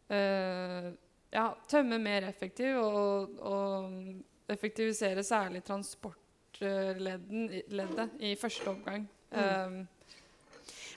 uh, 0.09 0.87
ja, 1.31 1.53
tømme 1.69 1.97
mer 2.01 2.23
effektiv 2.27 2.75
og, 2.81 3.29
og 3.39 3.91
effektivisere 4.51 5.23
særlig 5.23 5.63
transportleddet 5.63 8.09
i 8.19 8.35
første 8.39 8.69
omgang. 8.69 9.09
Mm. 9.31 9.39
Um, 9.39 9.87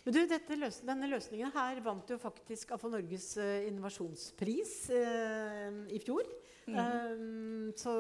Men 0.04 0.14
du, 0.14 0.20
løs 0.60 0.80
denne 0.84 1.08
løsningen 1.08 1.50
her 1.54 1.80
vant 1.80 2.10
jo 2.10 2.18
faktisk 2.20 2.70
AFA 2.76 2.88
Norges 2.92 3.36
uh, 3.40 3.68
innovasjonspris 3.68 4.90
uh, 4.92 5.70
i 5.88 5.98
fjor. 6.02 6.24
Mm. 6.66 6.78
Um, 6.80 7.72
så 7.76 7.92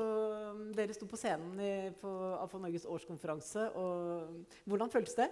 dere 0.76 0.94
sto 0.96 1.06
på 1.08 1.18
scenen 1.20 1.60
i, 1.60 1.90
på 2.00 2.10
AFA 2.40 2.58
Norges 2.60 2.86
årskonferanse. 2.88 3.70
Og 3.80 3.88
hvordan 4.68 4.92
føltes 4.92 5.14
det? 5.20 5.28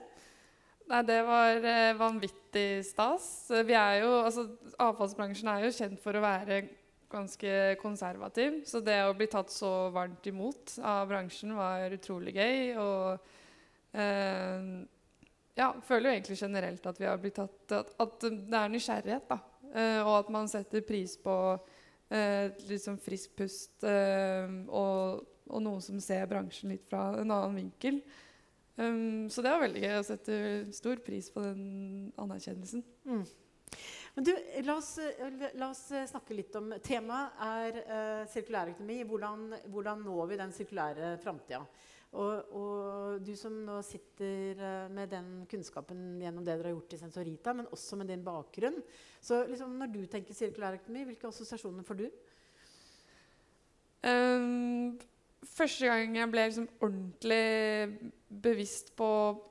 Nei, 0.90 1.02
Det 1.06 1.20
var 1.26 1.64
eh, 1.64 1.96
vanvittig 1.96 2.84
stas. 2.84 3.26
Vi 3.64 3.74
er 3.78 4.02
jo, 4.02 4.10
altså, 4.26 4.48
avfallsbransjen 4.82 5.48
er 5.48 5.66
jo 5.66 5.76
kjent 5.76 6.00
for 6.02 6.18
å 6.18 6.24
være 6.24 6.62
ganske 7.12 7.76
konservativ. 7.82 8.62
Så 8.68 8.80
det 8.84 8.98
å 9.06 9.14
bli 9.16 9.28
tatt 9.30 9.52
så 9.52 9.90
varmt 9.94 10.26
imot 10.26 10.78
av 10.80 11.06
bransjen 11.10 11.54
var 11.56 11.92
utrolig 11.94 12.34
gøy. 12.36 12.72
Og 12.80 14.00
eh, 14.00 14.72
ja, 15.58 15.68
føler 15.86 16.08
jo 16.08 16.16
egentlig 16.16 16.40
generelt 16.40 16.88
at 16.88 17.00
vi 17.00 17.08
har 17.08 17.20
blitt 17.20 17.38
tatt 17.40 17.76
At, 17.76 17.94
at 18.02 18.26
det 18.26 18.58
er 18.58 18.72
nysgjerrighet, 18.72 19.28
da. 19.30 19.40
Eh, 19.72 20.00
og 20.04 20.18
at 20.18 20.32
man 20.32 20.50
setter 20.52 20.84
pris 20.84 21.14
på 21.20 21.34
eh, 22.12 22.76
sånn 22.80 23.00
frisk 23.00 23.36
pust 23.38 23.86
eh, 23.88 24.50
og, 24.68 25.22
og, 25.48 25.62
noen 25.64 25.80
som 25.84 26.00
ser 26.02 26.28
bransjen 26.28 26.74
litt 26.74 26.84
fra 26.90 27.12
en 27.16 27.30
annen 27.30 27.62
vinkel. 27.62 28.02
Um, 28.76 29.28
så 29.28 29.44
det 29.44 29.52
var 29.52 29.64
veldig 29.66 29.80
gøy 29.84 29.94
å 29.98 30.04
sette 30.06 30.36
stor 30.72 31.00
pris 31.04 31.28
på 31.32 31.42
den 31.44 31.64
anerkjennelsen. 32.20 32.84
Mm. 33.04 33.24
Men 34.14 34.26
du, 34.26 34.32
la 34.66 34.74
oss, 34.76 34.98
la 35.56 35.70
oss, 35.70 35.86
snakke 36.10 36.36
litt 36.36 36.56
om 36.58 36.74
Temaet 36.84 37.38
er 37.46 37.78
eh, 37.80 38.26
sirkulærøkonomi. 38.28 38.98
Hvordan, 39.08 39.46
hvordan 39.72 40.04
når 40.04 40.26
vi 40.28 40.38
den 40.42 40.52
sirkulære 40.52 41.14
framtida? 41.22 41.62
Og, 42.12 42.50
og, 42.52 43.22
du 43.24 43.32
som 43.40 43.54
nå 43.64 43.78
sitter 43.88 44.58
uh, 44.60 44.90
med 44.92 45.08
den 45.14 45.30
kunnskapen 45.48 46.20
gjennom 46.20 46.44
det 46.44 46.58
dere 46.58 46.68
har 46.68 46.74
gjort 46.74 46.92
i 46.92 46.98
Sensorita, 47.00 47.54
men 47.56 47.70
også 47.72 47.96
med 47.96 48.12
din 48.12 48.24
bakgrunn. 48.26 48.76
Så 49.16 49.46
liksom, 49.48 49.78
når 49.80 49.94
du 49.94 50.02
tenker 50.12 50.36
sirkulærøkonomi, 50.36 51.06
hvilke 51.08 51.30
assosiasjoner 51.30 51.88
får 51.88 52.02
du? 52.02 52.04
Um, 54.04 55.00
første 55.46 55.88
gang 55.88 56.16
jeg 56.16 56.30
ble 56.30 56.44
liksom 56.48 56.68
ordentlig 56.82 58.12
bevisst 58.42 58.92
på 58.96 59.08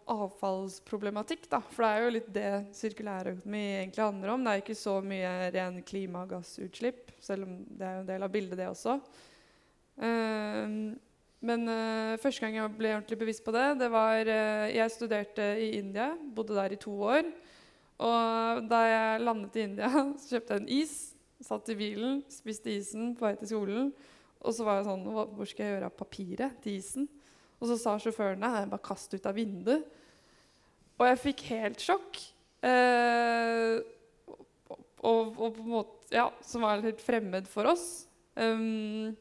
avfallsproblematikk, 0.09 1.45
da. 1.51 1.59
For 1.73 1.85
det 1.85 1.91
er 1.91 2.03
jo 2.03 2.13
litt 2.15 2.31
det 2.33 2.49
sirkulærøkonomi 2.77 3.63
egentlig 3.81 4.03
handler 4.05 4.33
om. 4.33 4.43
Det 4.45 4.53
er 4.53 4.63
ikke 4.63 4.79
så 4.79 4.95
mye 5.05 5.33
ren 5.55 5.77
klimagassutslipp, 5.85 7.13
selv 7.21 7.47
om 7.47 7.61
det 7.69 7.87
er 7.87 8.01
en 8.01 8.09
del 8.09 8.25
av 8.25 8.33
bildet, 8.33 8.57
det 8.59 8.69
også. 8.71 8.97
Um, 10.01 10.75
men 11.45 11.65
uh, 11.69 12.17
første 12.21 12.45
gang 12.45 12.57
jeg 12.57 12.73
ble 12.77 12.93
ordentlig 12.95 13.19
bevisst 13.21 13.43
på 13.45 13.53
det, 13.53 13.65
det 13.81 13.89
var 13.91 14.21
uh, 14.29 14.67
Jeg 14.71 14.93
studerte 14.93 15.47
i 15.61 15.71
India, 15.77 16.11
bodde 16.35 16.57
der 16.57 16.73
i 16.73 16.81
to 16.81 16.93
år. 17.01 17.27
Og 18.01 18.63
da 18.69 18.81
jeg 18.87 19.25
landet 19.25 19.57
i 19.57 19.65
India, 19.67 19.91
så 20.21 20.37
kjøpte 20.37 20.57
jeg 20.57 20.63
en 20.63 20.71
is, 20.81 20.95
satt 21.41 21.69
i 21.73 21.77
bilen, 21.77 22.21
spiste 22.29 22.73
isen 22.73 23.13
på 23.17 23.27
vei 23.27 23.35
til 23.37 23.53
skolen. 23.53 23.93
Og 24.41 24.55
så 24.57 24.65
var 24.65 24.79
jeg 24.79 24.87
sånn 24.89 25.03
Hvor 25.05 25.47
skal 25.49 25.65
jeg 25.65 25.75
gjøre 25.75 25.89
av 25.91 25.97
papiret 25.97 26.61
til 26.63 26.79
isen? 26.79 27.09
Og 27.61 27.69
så 27.69 27.77
sa 27.77 27.97
sjåføren 28.01 28.41
nei, 28.41 28.65
bare 28.69 28.81
kast 28.83 29.13
ut 29.13 29.27
av 29.29 29.37
vinduet. 29.37 29.85
Og 30.97 31.07
jeg 31.07 31.19
fikk 31.21 31.43
helt 31.51 31.81
sjokk. 31.81 32.17
Eh, 32.65 33.77
og, 35.01 35.33
og, 35.33 35.49
på 35.55 35.63
en 35.63 35.69
måte, 35.69 35.99
ja, 36.13 36.27
Som 36.45 36.65
var 36.65 36.81
litt 36.81 37.01
fremmed 37.01 37.49
for 37.49 37.69
oss. 37.71 38.07
Um, 38.35 39.13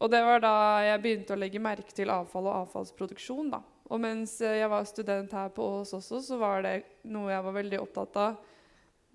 og 0.00 0.08
det 0.12 0.20
var 0.24 0.40
da 0.40 0.54
jeg 0.86 1.02
begynte 1.02 1.34
å 1.34 1.40
legge 1.40 1.60
merke 1.60 1.92
til 1.92 2.12
avfall 2.12 2.48
og 2.48 2.62
avfallsproduksjon. 2.62 3.50
da. 3.52 3.60
Og 3.90 4.00
mens 4.00 4.36
jeg 4.40 4.68
var 4.70 4.86
student 4.88 5.32
her 5.34 5.50
på 5.52 5.66
Ås 5.80 5.92
også, 5.96 6.20
så 6.24 6.38
var 6.40 6.62
det 6.64 6.74
noe 7.10 7.32
jeg 7.32 7.44
var 7.44 7.56
veldig 7.56 7.80
opptatt 7.82 8.20
av. 8.22 8.38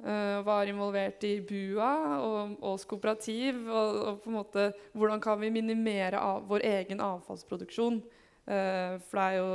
Uh, 0.03 0.41
var 0.43 0.67
involvert 0.67 1.23
i 1.23 1.37
BUA 1.39 1.91
og 2.19 2.63
Ås 2.67 2.83
kooperativ. 2.85 3.61
Og, 3.63 3.99
og, 4.01 4.17
på 4.23 4.29
en 4.31 4.35
måte 4.35 4.65
hvordan 4.91 5.21
kan 5.23 5.39
vi 5.39 5.53
minimere 5.55 6.19
av, 6.19 6.43
vår 6.49 6.65
egen 6.67 7.03
avfallsproduksjon? 7.03 8.01
Uh, 8.43 8.97
for 9.07 9.21
det 9.21 9.25
er 9.25 9.37
jo 9.37 9.47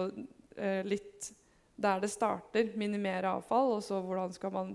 uh, 0.56 0.80
litt 0.88 1.28
der 1.80 2.00
det 2.00 2.10
starter. 2.12 2.72
Minimere 2.80 3.34
avfall. 3.36 3.76
Og 3.76 3.84
så 3.84 4.00
hvordan 4.00 4.32
skal 4.32 4.54
man 4.56 4.72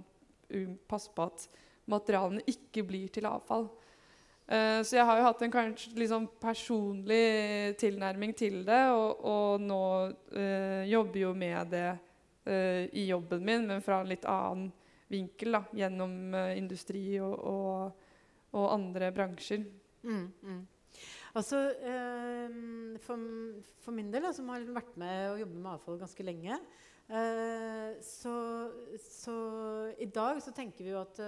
passe 0.86 1.10
på 1.18 1.26
at 1.26 1.48
materialene 1.90 2.46
ikke 2.50 2.86
blir 2.86 3.10
til 3.14 3.26
avfall. 3.30 3.68
Så 4.46 4.94
jeg 4.94 5.06
har 5.10 5.18
jo 5.18 5.26
hatt 5.26 5.40
en 5.42 5.54
kanskje 5.54 5.96
liksom 5.98 6.28
personlig 6.38 7.74
tilnærming 7.82 8.36
til 8.38 8.60
det, 8.66 8.82
og, 8.94 9.24
og 9.26 9.64
nå 9.66 9.80
jobber 10.86 11.20
jo 11.24 11.32
med 11.34 11.74
det 11.74 11.88
i 12.94 13.08
jobben 13.10 13.42
min, 13.46 13.66
men 13.72 13.82
fra 13.86 14.04
en 14.04 14.12
litt 14.14 14.28
annen 14.30 14.70
vinkel, 15.12 15.58
da, 15.58 15.62
gjennom 15.76 16.16
industri 16.56 17.04
og, 17.24 17.36
og, 17.46 18.08
og, 18.56 18.66
andre 18.74 19.12
bransjer. 19.16 19.66
Mm, 20.06 20.26
mm. 20.42 20.64
Altså, 21.36 21.60
for, 23.04 23.24
for, 23.84 23.92
min 23.92 24.12
del, 24.14 24.30
som 24.34 24.50
har 24.54 24.64
vært 24.78 24.94
med 25.02 25.32
og 25.34 25.42
jobbet 25.42 25.58
med 25.60 25.72
avfall 25.74 25.98
ganske 26.00 26.26
lenge, 26.26 26.60
så, 28.02 28.36
så, 29.04 29.36
i 30.00 30.08
dag 30.16 30.40
så 30.42 30.54
tenker 30.56 30.88
vi 30.88 30.94
jo 30.94 31.02
at 31.04 31.20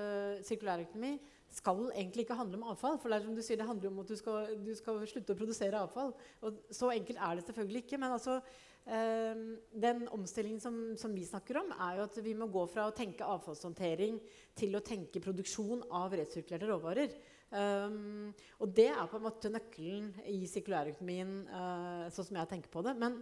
sirkulærøkonomi 0.48 1.12
skal 1.54 1.92
egentlig 1.96 2.26
ikke 2.26 2.38
handle 2.38 2.60
om 2.60 2.72
avfall. 2.72 2.98
For 3.00 3.10
det 3.10 3.18
er 3.18 3.26
som 3.26 3.36
du 3.36 3.44
sier, 3.46 3.60
det 3.60 3.68
handler 3.68 3.92
om 3.92 4.02
at 4.04 4.10
du 4.12 4.16
skal, 4.20 4.56
du 4.64 4.74
skal 4.78 5.00
slutte 5.10 5.34
å 5.34 5.40
produsere 5.40 5.80
avfall. 5.80 6.14
Og 6.46 6.60
så 6.74 6.92
enkelt 6.94 7.22
er 7.24 7.38
det 7.38 7.46
selvfølgelig 7.48 7.84
ikke. 7.86 8.00
Men 8.02 8.16
altså, 8.18 8.38
eh, 8.38 8.67
den 8.88 10.06
omstillingen 10.16 10.62
som, 10.64 10.76
som, 10.96 11.12
vi 11.12 11.26
snakker 11.28 11.58
om, 11.60 11.74
er 11.76 11.98
jo 11.98 12.06
at 12.06 12.20
vi 12.24 12.32
må 12.40 12.48
gå 12.48 12.62
fra 12.72 12.86
å 12.88 12.94
tenke 12.96 13.26
avfallshåndtering 13.28 14.20
til 14.56 14.78
å 14.78 14.84
tenke 14.86 15.20
produksjon 15.24 15.84
av 15.92 16.16
resirkulerte 16.16 16.70
råvarer. 16.70 17.12
Um, 17.48 18.34
og 18.60 18.74
det 18.76 18.90
er 18.92 19.08
på 19.08 19.18
en 19.20 19.24
måte 19.24 19.52
nøkkelen 19.52 20.10
i 20.28 20.42
sirkulærøkonomien, 20.52 21.48
uh, 21.48 22.08
sånn 22.12 22.28
som 22.28 22.40
jeg 22.42 22.52
tenker 22.52 22.72
på 22.74 22.84
det. 22.84 22.94
Men 23.00 23.14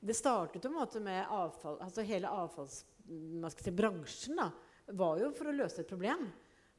det 0.00 0.16
startet 0.16 0.68
måte 0.72 1.00
med 1.04 1.26
avfall, 1.32 1.76
altså 1.84 2.04
hele 2.06 2.28
avfallsbransjen 2.44 4.40
var 4.96 5.20
jo 5.20 5.32
for 5.36 5.46
å 5.50 5.56
løse 5.56 5.80
et 5.82 5.90
problem. 5.90 6.22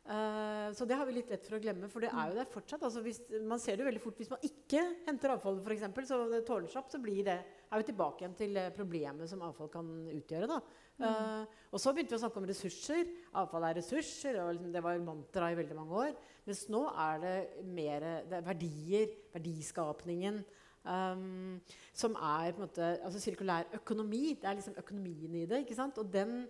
Uh, 0.07 0.73
så 0.73 0.85
det 0.87 0.95
har 0.97 1.05
vi 1.05 1.17
litt 1.19 1.29
lett 1.33 1.45
for 1.45 1.57
å 1.57 1.61
glemme, 1.61 1.89
for 1.91 1.99
det 2.01 2.11
er 2.13 2.25
jo 2.31 2.37
der 2.39 2.49
fortsatt. 2.49 2.83
Altså 2.87 3.01
hvis, 3.05 3.19
man 3.45 3.59
ser 3.61 3.73
det 3.75 3.83
jo 3.83 3.89
veldig 3.91 4.05
fort 4.05 4.19
hvis 4.21 4.33
man 4.33 4.45
ikke 4.49 4.81
henter 5.05 5.33
avfall, 5.35 5.57
f.eks., 5.61 5.85
så 6.07 6.15
det 6.31 6.45
tåler 6.47 6.69
så 6.71 6.99
blir 7.03 7.21
det, 7.27 7.39
er 7.71 7.81
vi 7.81 7.87
tilbake 7.89 8.23
igjen 8.23 8.35
til 8.37 8.59
problemet 8.75 9.29
som 9.29 9.43
avfall 9.45 9.69
kan 9.71 9.87
utgjøre. 10.13 10.47
da. 10.49 10.59
Uh, 10.97 11.43
og 11.69 11.81
så 11.81 11.91
begynte 11.93 12.15
vi 12.15 12.17
å 12.17 12.21
snakke 12.23 12.41
om 12.41 12.47
ressurser. 12.49 13.09
Avfall 13.37 13.67
er 13.67 13.77
ressurser. 13.77 14.39
og 14.41 14.53
liksom, 14.55 14.71
Det 14.73 14.83
var 14.83 15.03
mantra 15.03 15.51
i 15.51 15.57
veldig 15.59 15.75
mange 15.77 15.99
år. 16.05 16.15
Mens 16.47 16.63
nå 16.73 16.85
er 16.93 17.19
det 17.23 17.35
mer 17.65 18.07
det 18.29 18.39
er 18.39 18.47
verdier, 18.47 19.11
verdiskapningen, 19.33 20.39
um, 20.87 21.59
som 21.93 22.15
er 22.15 22.55
på 22.55 22.63
en 22.63 22.65
måte, 22.65 22.89
altså 23.03 23.21
sirkulær 23.21 23.69
økonomi. 23.81 24.39
Det 24.41 24.49
er 24.49 24.57
liksom 24.57 24.79
økonomien 24.79 25.35
i 25.35 25.45
det. 25.45 25.65
ikke 25.65 25.77
sant? 25.77 25.97
Og 25.97 26.11
den 26.13 26.47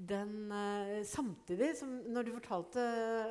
den, 0.00 0.48
uh, 0.48 1.04
samtidig 1.04 1.74
som 1.76 1.88
når 2.08 2.22
du 2.22 2.32
fortalte 2.32 2.80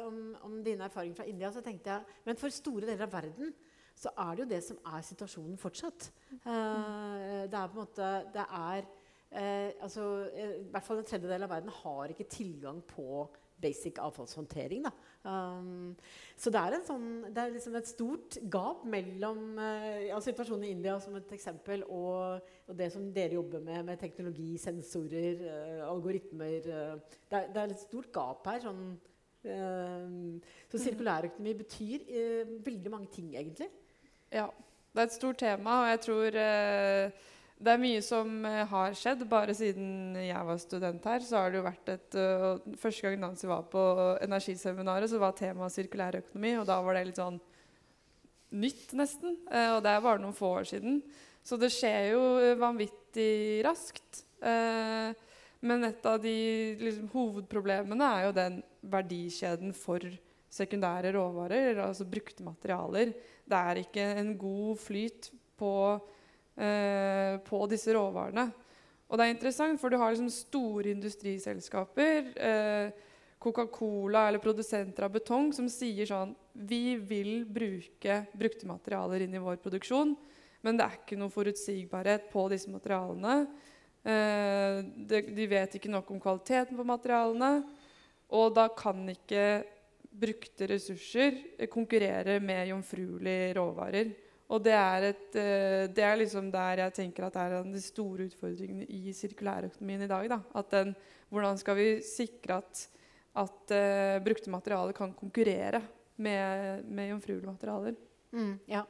om, 0.05 0.35
om, 0.45 0.63
dine 0.63 0.85
erfaringer 0.85 1.15
fra 1.15 1.25
India, 1.25 1.49
så 1.51 1.63
tenkte 1.65 1.89
jeg 1.89 2.19
men 2.27 2.37
for 2.37 2.53
store 2.53 2.85
deler 2.85 3.07
av 3.07 3.13
verden 3.13 3.53
så 3.99 4.13
er 4.15 4.31
det 4.31 4.45
jo 4.45 4.49
det 4.53 4.61
som 4.63 4.79
er 4.87 5.03
situasjonen 5.03 5.59
fortsatt. 5.59 6.09
Uh, 6.45 7.43
det 7.51 7.57
er 7.59 7.67
på 7.67 7.75
en 7.75 7.83
måte 7.83 8.09
det 8.35 8.45
er, 8.45 8.87
uh, 9.35 9.69
altså, 9.85 10.07
I 10.31 10.71
hvert 10.71 10.87
fall 10.87 11.03
en 11.03 11.11
tredjedel 11.11 11.47
av 11.47 11.53
verden 11.57 11.77
har 11.81 12.15
ikke 12.15 12.29
tilgang 12.31 12.79
på 12.87 13.27
basic 13.61 13.99
avfallshåndtering. 13.99 14.87
Um, 15.27 15.95
så 16.39 16.51
det 16.53 16.61
er, 16.61 16.77
sånn, 16.87 17.07
det 17.35 17.41
er 17.41 17.53
liksom 17.53 17.75
et 17.75 17.89
stort 17.89 18.37
gap 18.51 18.85
mellom 18.89 19.59
uh, 19.59 19.99
ja, 20.07 20.19
situasjonen 20.23 20.67
i 20.67 20.71
India 20.77 20.95
som 21.03 21.17
et 21.19 21.33
eksempel 21.35 21.83
og, 21.85 22.45
og, 22.67 22.73
det 22.79 22.87
som 22.93 23.09
dere 23.15 23.35
jobber 23.35 23.63
med, 23.63 23.83
med 23.91 23.99
teknologi, 24.01 24.53
sensorer, 24.61 25.43
uh, 25.43 25.83
algoritmer. 25.89 26.69
Uh, 26.69 27.19
det, 27.27 27.41
er, 27.41 27.51
det, 27.51 27.63
er, 27.63 27.75
et 27.75 27.85
stort 27.85 28.11
gap 28.15 28.47
her. 28.51 28.63
Sånn, 28.67 28.89
så 29.39 30.79
sirkulærøkonomi 30.83 31.53
betyr 31.61 32.01
veldig 32.65 32.91
mange 32.91 33.07
ting, 33.13 33.29
egentlig. 33.39 33.69
Ja. 34.33 34.49
Det 34.89 35.03
er 35.03 35.05
et 35.05 35.13
stort 35.13 35.37
tema, 35.37 35.83
og 35.83 35.89
jeg 35.91 35.99
tror 36.01 36.37
det 37.59 37.73
er 37.73 37.81
mye 37.81 37.99
som 38.03 38.29
uh, 38.47 38.63
har 38.71 38.95
skjedd. 38.95 39.25
Bare 39.29 39.53
siden 39.55 40.15
jeg 40.15 40.47
var 40.47 40.59
student 40.61 41.07
her, 41.11 41.23
så 41.27 41.41
har 41.41 41.51
det 41.51 41.59
jo 41.59 41.65
vært 41.65 41.91
et 41.91 42.15
uh, 42.15 42.75
Første 42.79 43.03
gang 43.03 43.19
Nancy 43.19 43.49
var 43.49 43.65
på 43.71 43.83
energiseminaret, 44.23 45.11
så 45.11 45.19
var 45.19 45.35
temaet 45.35 45.75
sirkulær 45.75 46.21
økonomi. 46.21 46.53
Og 46.61 46.67
da 46.69 46.79
var 46.85 46.95
det 46.95 47.09
litt 47.09 47.19
sånn 47.19 47.39
nytt, 48.55 48.93
nesten. 48.95 49.35
Uh, 49.51 49.75
og 49.75 49.81
det 49.83 49.91
er 49.91 50.05
bare 50.07 50.23
noen 50.23 50.37
få 50.37 50.53
år 50.61 50.69
siden. 50.71 51.01
Så 51.43 51.59
det 51.59 51.71
skjer 51.75 52.13
jo 52.13 52.23
vanvittig 52.61 53.63
raskt. 53.65 54.25
men 55.59 55.83
et 55.83 56.05
av 56.05 56.19
de 56.21 56.33
liksom, 56.79 57.07
hovedproblemene 57.11 58.09
er 58.15 58.25
jo 58.27 58.35
den 58.35 58.59
verdikjeden 58.91 59.73
for 59.75 60.03
sekundære 60.53 61.13
råvarer, 61.15 61.79
altså 61.83 62.05
brukte 62.05 62.45
materialer. 62.45 63.15
Det 63.49 63.59
er 63.59 63.81
ikke 63.81 64.05
en 64.21 64.33
god 64.37 64.79
flyt 64.79 65.31
på 65.57 65.73
Eh, 66.59 67.37
på 67.47 67.59
disse 67.71 67.93
råvarene. 67.95 68.49
Og 69.07 69.15
det 69.15 69.25
er 69.25 69.31
interessant, 69.31 69.79
for 69.79 69.89
du 69.89 69.95
har 69.95 70.11
liksom 70.11 70.27
store 70.33 70.91
industriselskaper. 70.91 72.33
Eh, 72.35 73.05
Coca-Cola 73.39 74.25
eller 74.27 74.43
produsenter 74.43 75.05
av 75.07 75.13
betong 75.13 75.53
som 75.55 75.69
sier 75.71 76.09
sånn 76.09 76.33
Vi 76.51 76.97
vil 76.97 77.45
bruke 77.47 78.25
brukte 78.35 78.67
materialer 78.67 79.23
inn 79.23 79.37
i 79.37 79.39
vår 79.39 79.61
produksjon, 79.63 80.11
men 80.59 80.75
det 80.75 80.83
er 80.83 80.97
ikke 80.97 81.19
noe 81.21 81.31
forutsigbarhet 81.31 82.27
på 82.33 82.43
disse 82.51 82.67
materialene. 82.67 83.47
Eh, 84.03 84.83
de, 84.83 85.21
de, 85.31 85.47
vet 85.47 85.79
ikke 85.79 85.93
nok 85.95 86.11
om 86.11 86.19
kvaliteten 86.19 86.75
på 86.75 86.83
materialene. 86.83 87.53
Og 88.35 88.51
da 88.51 88.67
kan 88.75 89.07
ikke 89.15 89.63
brukte 90.09 90.67
ressurser 90.67 91.37
konkurrere 91.71 92.39
med 92.43 92.71
jomfruelige 92.71 93.53
råvarer. 93.59 94.11
Og 94.49 94.63
det 94.65 94.73
er, 94.73 95.05
et, 95.11 95.35
eh, 95.37 95.85
det 95.93 96.03
er 96.03 96.15
liksom 96.17 96.49
der 96.51 96.81
jeg 96.83 96.95
tenker 96.97 97.27
at 97.27 97.35
det 97.35 97.41
er 97.43 97.67
de 97.69 97.81
store 97.83 98.25
utfordringene 98.31 98.87
i 98.89 99.13
sirkulærøkonomien 99.13 100.07
i 100.07 100.09
dag. 100.09 100.29
Da. 100.31 100.63
Den, 100.73 100.95
hvordan 101.29 101.59
skal 101.61 101.77
vi 101.77 101.89
sikre 102.01 102.57
at, 102.63 102.87
at 103.37 103.75
uh, 103.77 104.23
brukte 104.25 104.49
materialer 104.49 104.95
kan 104.97 105.13
konkurrere 105.13 105.83
med, 106.17 106.81
med 106.89 107.11
jomfruelige 107.11 107.51
materialer? 107.51 107.99
Mm, 108.33 108.55
ja. 108.67 108.81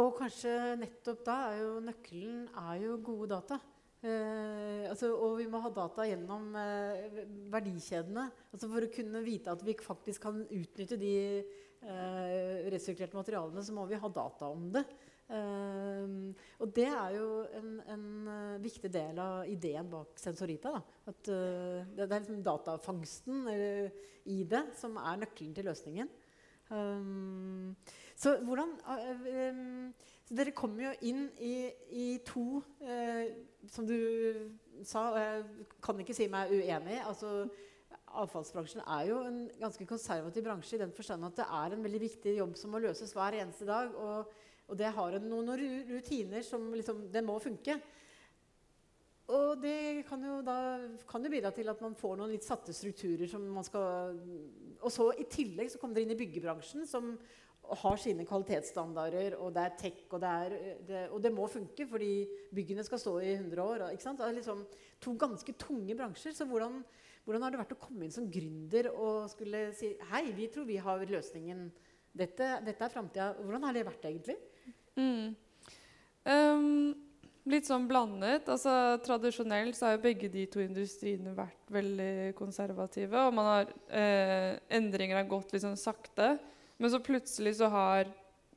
Og 0.00 0.14
kanskje 0.16 0.54
nettopp 0.80 1.20
da 1.26 1.36
er 1.50 1.60
jo 1.60 1.76
nøkkelen 1.84 2.46
er 2.64 2.80
jo 2.80 2.96
gode 3.04 3.28
data. 3.34 3.60
Eh, 4.02 4.88
altså, 4.90 5.12
og 5.14 5.36
vi 5.38 5.46
må 5.46 5.60
ha 5.62 5.70
data 5.70 6.02
gjennom 6.08 6.56
eh, 6.58 7.20
verdikjedene 7.52 8.24
altså 8.50 8.66
for 8.66 8.82
å 8.82 8.90
kunne 8.90 9.20
vite 9.22 9.52
at 9.52 9.62
vi 9.62 9.76
faktisk 9.78 10.24
kan 10.24 10.40
utnytte 10.42 10.98
de 10.98 11.14
eh, 11.38 12.66
resirkulerte 12.74 13.20
materialene, 13.20 13.62
så 13.62 13.76
må 13.76 13.86
vi 13.86 14.00
ha 14.02 14.10
data 14.10 14.50
om 14.50 14.66
det. 14.74 14.82
Uh, 15.32 16.34
og 16.60 16.72
det 16.76 16.88
er 16.90 17.14
jo 17.14 17.26
en, 17.56 17.68
en 17.88 18.02
uh, 18.26 18.56
viktig 18.60 18.90
del 18.92 19.16
av 19.22 19.46
ideen 19.48 19.86
bak 19.88 20.18
Sensorita. 20.20 20.74
Da. 20.74 20.82
At 21.08 21.30
uh, 21.32 21.78
det, 21.94 22.04
er 22.04 22.18
liksom 22.18 22.42
datafangsten 22.44 23.46
i 24.28 24.42
det 24.44 24.64
som 24.76 24.98
er 25.00 25.22
nøkkelen 25.22 25.54
til 25.56 25.70
løsningen. 25.70 26.10
Um, 26.68 27.72
så 28.18 28.34
hvordan 28.44 28.74
um, 28.84 29.88
så 30.32 30.38
Dere 30.38 30.54
kommer 30.56 30.86
jo 30.86 30.92
inn 31.10 31.26
i, 31.44 31.68
i 31.92 32.06
to 32.24 32.62
Som 33.68 33.84
du 33.84 33.98
sa, 34.82 35.10
og 35.10 35.18
jeg 35.20 35.66
kan 35.84 36.00
ikke 36.00 36.16
si 36.16 36.26
meg 36.32 36.54
uenig 36.56 36.96
altså 37.04 37.44
avfallsbransjen 38.22 38.82
er 38.84 39.06
jo 39.08 39.20
en 39.24 39.42
ganske 39.60 39.86
konservativ 39.88 40.44
bransje 40.44 40.76
i 40.76 40.82
den 40.82 40.92
forstand 40.92 41.24
at 41.24 41.36
det 41.38 41.46
er 41.48 41.74
en 41.74 41.84
veldig 41.84 42.00
viktig 42.02 42.36
jobb 42.36 42.56
som 42.60 42.74
må 42.74 42.80
løses 42.82 43.14
hver 43.16 43.38
eneste 43.38 43.68
dag. 43.68 43.94
Og, 43.96 44.32
og 44.68 44.78
det 44.78 44.92
har 44.96 45.18
noen 45.24 45.52
rutiner 45.88 46.44
som 46.44 46.70
liksom, 46.76 47.06
det 47.12 47.24
må 47.24 47.38
funke. 47.42 47.78
Og 49.32 49.62
det 49.62 50.02
kan 50.08 50.24
jo, 50.26 50.40
da, 50.44 50.56
kan 51.08 51.24
jo 51.24 51.32
bidra 51.32 51.52
til 51.54 51.70
at 51.72 51.80
man 51.84 51.94
får 51.96 52.18
noen 52.18 52.34
litt 52.34 52.44
satte 52.44 52.74
strukturer 52.76 53.30
som 53.30 53.44
man 53.54 53.64
skal 53.64 54.18
Og 54.82 54.90
så 54.92 55.12
i 55.14 55.28
tillegg 55.30 55.70
så 55.70 55.78
kommer 55.80 55.96
dere 55.96 56.08
inn 56.08 56.16
i 56.16 56.18
byggebransjen, 56.18 56.88
som 56.90 57.14
har 57.62 58.00
sine 58.00 58.24
kvalitetsstandarder, 58.28 59.36
og 59.40 59.52
det 59.54 59.62
er 59.62 59.76
tech, 59.78 60.00
og 60.10 60.20
det, 60.22 60.32
er, 60.46 60.56
det, 60.88 61.02
og 61.14 61.22
det 61.24 61.32
må 61.34 61.46
funke 61.50 61.86
fordi 61.88 62.10
byggene 62.54 62.84
skal 62.84 63.00
stå 63.00 63.14
i 63.22 63.36
100 63.36 63.62
år. 63.62 63.84
Ikke 63.92 64.04
sant? 64.04 64.20
Det 64.20 64.26
er 64.28 64.36
liksom 64.36 64.64
to 65.02 65.14
ganske 65.18 65.54
tunge 65.60 65.96
bransjer. 65.96 66.34
Så 66.36 66.46
hvordan, 66.50 66.82
hvordan 67.24 67.46
har 67.46 67.54
det 67.54 67.62
vært 67.62 67.76
å 67.76 67.80
komme 67.80 68.06
inn 68.06 68.14
som 68.14 68.28
gründer 68.32 68.90
og 68.92 69.30
skulle 69.32 69.70
si 69.78 69.94
Hei, 70.10 70.26
vi 70.36 70.50
tror 70.52 70.68
vi 70.68 70.80
har 70.82 71.06
løsningen. 71.08 71.70
Dette, 72.12 72.58
dette 72.66 72.84
er 72.84 72.92
framtida. 72.92 73.30
Hvordan 73.40 73.64
har 73.68 73.78
det 73.78 73.86
vært 73.88 74.10
egentlig? 74.10 74.36
Mm. 75.00 75.32
Um, 76.28 76.92
litt 77.48 77.66
sånn 77.66 77.88
blandet. 77.88 78.50
Altså, 78.52 78.98
tradisjonelt 79.06 79.78
så 79.78 79.88
har 79.88 79.96
jo 79.96 80.04
begge 80.04 80.28
de 80.32 80.44
to 80.50 80.60
industriene 80.60 81.32
vært 81.38 81.72
veldig 81.72 82.34
konservative. 82.36 83.26
Og 83.26 83.34
man 83.38 83.48
har, 83.48 83.72
eh, 83.88 84.58
endringer 84.68 85.22
har 85.22 85.30
gått 85.30 85.54
litt 85.54 85.64
sånn 85.64 85.78
sakte. 85.80 86.34
Men 86.78 86.92
så 86.92 87.00
plutselig 87.02 87.56
så 87.58 87.68
har 87.72 88.10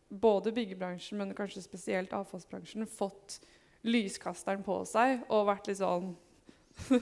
både 0.10 0.54
byggebransjen, 0.56 1.18
men 1.20 1.36
kanskje 1.38 1.64
spesielt 1.66 2.14
avfallsbransjen, 2.16 2.88
fått 2.88 3.40
lyskasteren 3.86 4.64
på 4.66 4.80
seg 4.90 5.26
og 5.30 5.48
vært 5.50 5.70
litt 5.70 5.82
sånn 5.82 6.14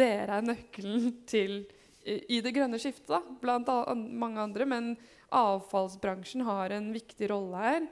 Dere 0.00 0.38
er 0.38 0.46
nøkkelen 0.46 1.10
til 1.28 1.62
i 2.04 2.40
det 2.40 2.54
grønne 2.56 2.78
skiftet, 2.80 3.10
da, 3.10 3.20
blant 3.42 3.68
mange 3.92 4.40
andre. 4.40 4.66
Men 4.68 4.94
avfallsbransjen 5.36 6.46
har 6.48 6.72
en 6.74 6.90
viktig 6.94 7.28
rolle 7.32 7.64
her. 7.64 7.88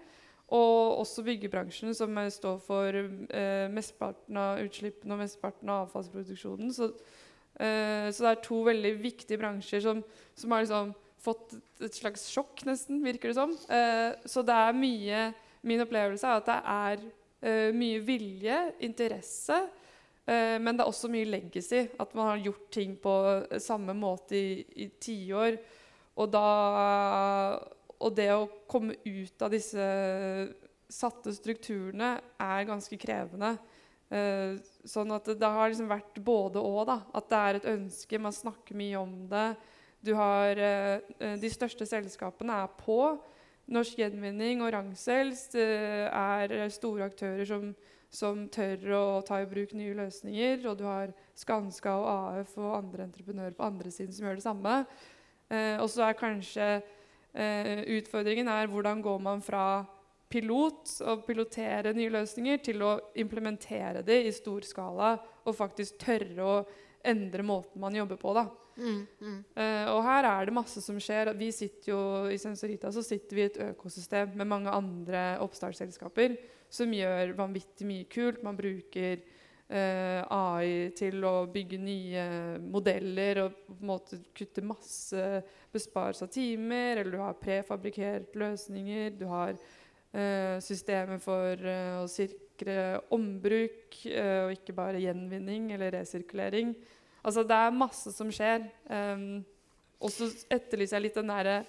Og 0.56 1.02
også 1.02 1.26
byggebransjen, 1.26 1.92
som 1.92 2.16
står 2.32 2.60
for 2.64 2.96
eh, 2.96 3.66
mesteparten 3.68 4.38
av 4.40 4.62
utslippene 4.64 5.12
og 5.12 5.20
mesteparten 5.20 5.68
av 5.68 5.84
avfallsproduksjonen. 5.84 6.72
Så, 6.72 6.88
eh, 7.60 8.08
så, 8.08 8.24
det 8.24 8.30
er 8.30 8.40
to 8.46 8.62
veldig 8.70 8.94
viktige 9.02 9.40
bransjer 9.42 9.84
som, 9.84 10.00
som, 10.32 10.54
har 10.54 10.64
liksom 10.64 10.94
fått 11.22 11.56
et 11.82 11.94
slags 11.94 12.28
sjokk, 12.32 12.62
nesten, 12.68 13.02
virker 13.04 13.32
det 13.32 13.38
som. 13.38 13.54
Eh, 13.70 14.14
så 14.28 14.44
det 14.46 14.56
er 14.56 14.76
mye 14.76 15.28
Min 15.66 15.82
opplevelse 15.82 16.22
er 16.22 16.38
at 16.38 16.46
det 16.46 16.56
er 16.70 17.00
eh, 17.42 17.70
mye 17.74 17.98
vilje, 18.06 18.58
interesse, 18.86 19.56
Eh, 20.28 20.58
men 20.60 20.76
det 20.76 20.84
er 20.84 20.90
også 20.90 21.08
mye 21.12 21.28
legacy. 21.28 21.86
At 22.00 22.14
man 22.16 22.32
har 22.32 22.44
gjort 22.48 22.68
ting 22.74 22.96
på 23.00 23.14
samme 23.64 23.96
måte 23.96 24.36
i 24.36 24.90
tiår. 25.00 25.58
Og, 26.18 26.34
og 27.98 28.16
det 28.16 28.30
å 28.34 28.48
komme 28.68 28.98
ut 29.06 29.44
av 29.44 29.54
disse 29.54 29.88
satte 30.88 31.32
strukturene 31.36 32.16
er 32.42 32.68
ganske 32.68 32.98
krevende. 33.00 33.54
Eh, 34.08 34.58
sånn 34.88 35.12
at 35.14 35.28
det, 35.28 35.38
det 35.40 35.52
har 35.52 35.70
liksom 35.70 35.90
vært 35.90 36.20
både 36.24 36.60
og. 36.60 36.92
At 36.92 37.30
det 37.30 37.40
er 37.40 37.60
et 37.60 37.72
ønske, 37.76 38.20
man 38.20 38.36
snakker 38.36 38.76
mye 38.76 39.00
om 39.00 39.14
det. 39.30 39.48
Du 40.04 40.12
har 40.14 40.54
De 41.18 41.50
største 41.50 41.86
selskapene 41.86 42.60
er 42.62 42.72
på. 42.78 43.18
Norsk 43.68 43.98
Gjenvinning 43.98 44.62
og 44.62 44.72
Rangselst 44.72 45.56
er 45.58 46.54
store 46.72 47.08
aktører 47.10 47.44
som 47.48 47.72
som 48.10 48.46
tør 48.48 48.84
å 48.96 49.04
ta 49.26 49.42
i 49.42 49.48
bruk 49.48 49.74
nye 49.76 49.96
løsninger. 49.96 50.64
Og 50.68 50.78
du 50.80 50.86
har 50.88 51.12
Skanska 51.38 51.94
og 51.98 52.08
AF 52.40 52.56
og 52.60 52.78
andre 52.78 53.08
entreprenører 53.08 53.56
på 53.56 53.66
andre 53.66 53.92
siden 53.92 54.14
som 54.16 54.28
gjør 54.28 54.40
det 54.40 54.46
samme. 54.46 54.78
Eh, 55.48 55.76
og 55.80 55.88
så 55.92 56.08
er 56.08 56.18
kanskje 56.18 56.68
eh, 57.34 57.84
utfordringen 57.98 58.48
er 58.52 58.68
hvordan 58.72 59.04
går 59.04 59.22
man 59.24 59.44
fra 59.44 59.84
pilot 60.28 60.98
og 61.08 61.24
pilotere 61.24 61.94
nye 61.96 62.12
løsninger 62.12 62.60
til 62.64 62.84
å 62.84 62.98
implementere 63.16 64.02
det 64.04 64.18
i 64.26 64.34
stor 64.36 64.64
skala 64.66 65.14
og 65.44 65.56
faktisk 65.56 65.96
tørre 66.02 66.44
å 66.44 66.58
endre 67.06 67.44
måten 67.46 67.80
man 67.80 67.94
jobber 67.94 68.16
på. 68.16 68.34
da. 68.34 68.48
Mm, 68.78 69.06
mm. 69.20 69.38
Uh, 69.58 69.88
og 69.90 70.04
her 70.06 70.28
er 70.28 70.46
det 70.46 70.54
masse 70.54 70.82
som 70.82 70.98
skjer. 71.02 71.32
Vi 71.38 71.50
sitter 71.54 71.92
jo 71.92 72.00
I 72.30 72.38
Sensorita 72.38 72.92
så 72.94 73.02
sitter 73.02 73.36
vi 73.36 73.44
i 73.44 73.48
et 73.50 73.60
økosystem 73.70 74.36
med 74.38 74.50
mange 74.50 74.70
andre 74.70 75.24
oppstartsselskaper 75.42 76.36
som 76.70 76.94
gjør 76.94 77.34
vanvittig 77.38 77.88
mye 77.88 78.06
kult. 78.12 78.42
Man 78.46 78.58
bruker 78.58 79.18
uh, 79.18 80.22
AI 80.22 80.92
til 80.98 81.24
å 81.26 81.48
bygge 81.50 81.80
nye 81.82 82.26
modeller 82.62 83.42
og 83.46 83.58
på 83.66 83.78
en 83.80 83.90
måte 83.90 84.20
kutte 84.36 84.64
masse 84.66 85.26
besparelse 85.74 86.28
av 86.28 86.32
timer. 86.34 87.02
Eller 87.02 87.16
du 87.16 87.22
har 87.24 87.40
prefabrikert 87.40 88.38
løsninger. 88.38 89.16
Du 89.18 89.26
har 89.32 89.56
uh, 89.56 90.58
systemer 90.62 91.18
for 91.22 91.66
å 91.98 92.06
å 92.06 92.46
sikre 92.58 93.00
ombruk, 93.10 94.06
eh, 94.06 94.46
og 94.46 94.52
ikke 94.52 94.72
bare 94.74 95.00
gjenvinning 95.00 95.72
eller 95.72 95.92
resirkulering. 95.92 96.74
Altså, 97.24 97.42
det 97.42 97.54
er 97.54 97.70
masse 97.70 98.12
som 98.12 98.30
skjer. 98.30 98.68
Um, 98.90 99.44
og 100.00 100.10
så 100.10 100.24
etterlyser 100.50 100.96
jeg 100.96 101.02
litt 101.02 101.14
den 101.18 101.28
derre 101.28 101.64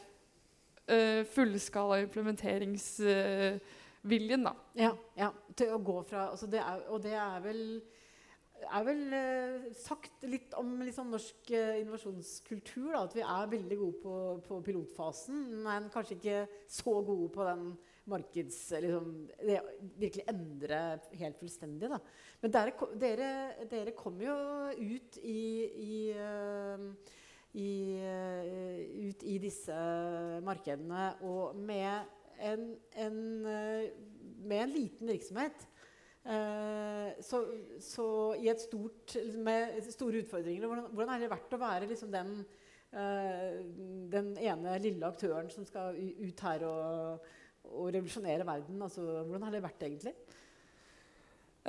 uh, 0.90 1.26
fullskala 1.26 2.02
implementeringsviljen, 2.06 4.42
Uh, 4.42 4.46
da. 4.46 4.54
Ja, 4.80 4.94
ja, 5.18 5.32
til 5.56 5.74
å 5.74 5.80
gå 5.84 6.04
fra 6.08 6.30
altså 6.32 6.48
det 6.48 6.60
er, 6.64 6.86
Og 6.88 7.02
det 7.04 7.14
er 7.20 7.42
vel, 7.44 7.82
er 8.64 8.84
vel 8.88 9.14
eh, 9.14 9.74
sagt 9.76 10.24
litt 10.24 10.54
om 10.56 10.80
liksom, 10.80 11.10
norsk 11.12 11.52
eh, 11.52 11.82
innovasjonskultur. 11.82 12.94
Da, 12.94 13.04
at 13.04 13.16
vi 13.18 13.22
er 13.26 13.52
veldig 13.52 13.78
gode 13.82 14.00
på, 14.00 14.42
på, 14.48 14.62
pilotfasen, 14.64 15.64
men 15.66 15.90
kanskje 15.92 16.16
ikke 16.16 16.48
så 16.70 17.02
gode 17.02 17.30
på 17.34 17.44
den 17.50 17.78
markeds... 18.10 18.58
Liksom, 18.84 19.14
det 19.46 19.60
virkelig 20.00 20.26
endre 20.32 20.82
helt 21.20 21.40
fullstendig. 21.40 21.90
Da. 21.92 22.00
Men 22.44 22.54
dere, 22.56 22.90
dere, 23.00 23.32
dere 23.72 23.96
kommer 23.98 24.30
jo 24.30 24.36
ut 24.96 25.20
i, 25.24 25.42
i 25.70 25.98
uh, 26.18 27.18
i, 27.58 27.98
uh, 27.98 29.08
ut 29.10 29.24
i 29.26 29.40
disse 29.42 29.76
markedene 30.46 31.08
og 31.26 31.58
med 31.58 32.16
en, 32.40 32.70
en, 32.96 33.18
eh, 33.50 33.90
med 34.48 34.62
en 34.64 34.72
liten 34.72 35.10
virksomhet 35.12 35.66
så, 37.26 37.40
så, 37.82 38.06
i 38.38 38.48
et 38.52 38.62
stort 38.62 39.16
med 39.44 39.80
store 39.90 40.22
utfordringer 40.22 40.68
Hvordan, 40.68 40.86
hvordan 40.94 41.12
er 41.16 41.24
det 41.24 41.30
verdt 41.32 41.56
å 41.56 41.60
være 41.60 41.90
liksom 41.90 42.12
den, 42.14 42.34
den 44.14 44.30
ene 44.38 44.78
lille 44.84 45.10
aktøren 45.10 45.50
som 45.52 45.66
skal 45.68 45.98
ut 45.98 46.44
her 46.46 46.68
og, 46.70 47.26
og 47.74 47.90
revolusjonere 47.94 48.46
verden? 48.48 48.82
Altså, 48.82 49.04
hvordan 49.04 49.48
har 49.48 49.56
det 49.56 49.64
vært 49.64 49.86
egentlig? 49.88 50.16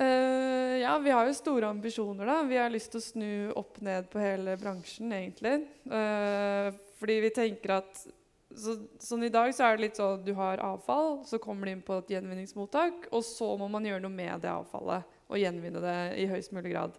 Uh, 0.00 0.78
ja, 0.80 0.94
vi 1.02 1.12
har 1.12 1.26
jo 1.26 1.34
store 1.36 1.68
ambisjoner, 1.68 2.28
da. 2.28 2.38
Vi 2.48 2.56
har 2.60 2.70
lyst 2.72 2.92
til 2.94 3.00
å 3.00 3.04
snu 3.04 3.32
opp 3.58 3.80
ned 3.84 4.08
på 4.12 4.22
hele 4.22 4.54
bransjen, 4.60 5.12
egentlig. 5.12 5.66
Uh, 5.90 6.70
fordi 7.00 7.18
vi 7.26 7.34
tenker 7.36 7.78
at 7.80 8.06
så, 8.50 8.74
Sånn 8.98 9.22
i 9.22 9.30
dag 9.30 9.52
så 9.54 9.68
er 9.68 9.76
det 9.76 9.84
litt 9.84 9.98
sånn 10.00 10.24
du 10.26 10.32
har 10.34 10.58
avfall, 10.64 11.20
så 11.28 11.38
kommer 11.42 11.68
det 11.68 11.76
inn 11.76 11.84
på 11.86 12.00
et 12.00 12.10
gjenvinningsmottak, 12.16 13.06
og 13.14 13.22
så 13.22 13.52
må 13.60 13.68
man 13.70 13.86
gjøre 13.86 14.02
noe 14.02 14.14
med 14.14 14.42
det 14.42 14.50
avfallet 14.50 15.06
og 15.30 15.38
gjenvinne 15.38 15.82
det 15.84 15.98
i 16.18 16.26
høyest 16.26 16.54
mulig 16.56 16.72
grad. 16.74 16.96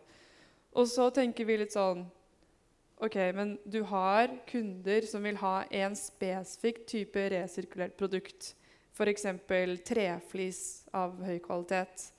Og 0.71 0.87
så 0.87 1.09
tenker 1.11 1.47
vi 1.47 1.59
litt 1.59 1.75
sånn 1.75 2.05
Ok, 3.01 3.15
men 3.33 3.55
du 3.65 3.79
har 3.89 4.29
kunder 4.45 5.01
som 5.09 5.23
vil 5.25 5.39
ha 5.41 5.63
en 5.73 5.95
spesifikk 5.97 6.83
type 6.85 7.23
resirkulert 7.33 7.95
produkt. 7.97 8.51
F.eks. 8.91 9.27
treflis 9.87 10.61
av 10.93 11.15
høy 11.23 11.39
kvalitet. 11.43 12.11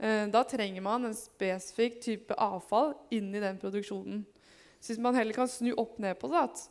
Eh, 0.00 0.26
da 0.32 0.44
trenger 0.48 0.84
man 0.84 1.04
en 1.04 1.16
spesifikk 1.16 2.00
type 2.00 2.36
avfall 2.40 2.94
inn 3.12 3.34
i 3.34 3.42
den 3.42 3.58
produksjonen. 3.60 4.22
Så 4.80 4.94
hvis 4.94 5.02
man 5.02 5.18
heller 5.18 5.36
kan 5.36 5.50
snu 5.50 5.74
opp 5.76 5.98
ned 6.00 6.16
på 6.20 6.30
det 6.32 6.40
at 6.40 6.62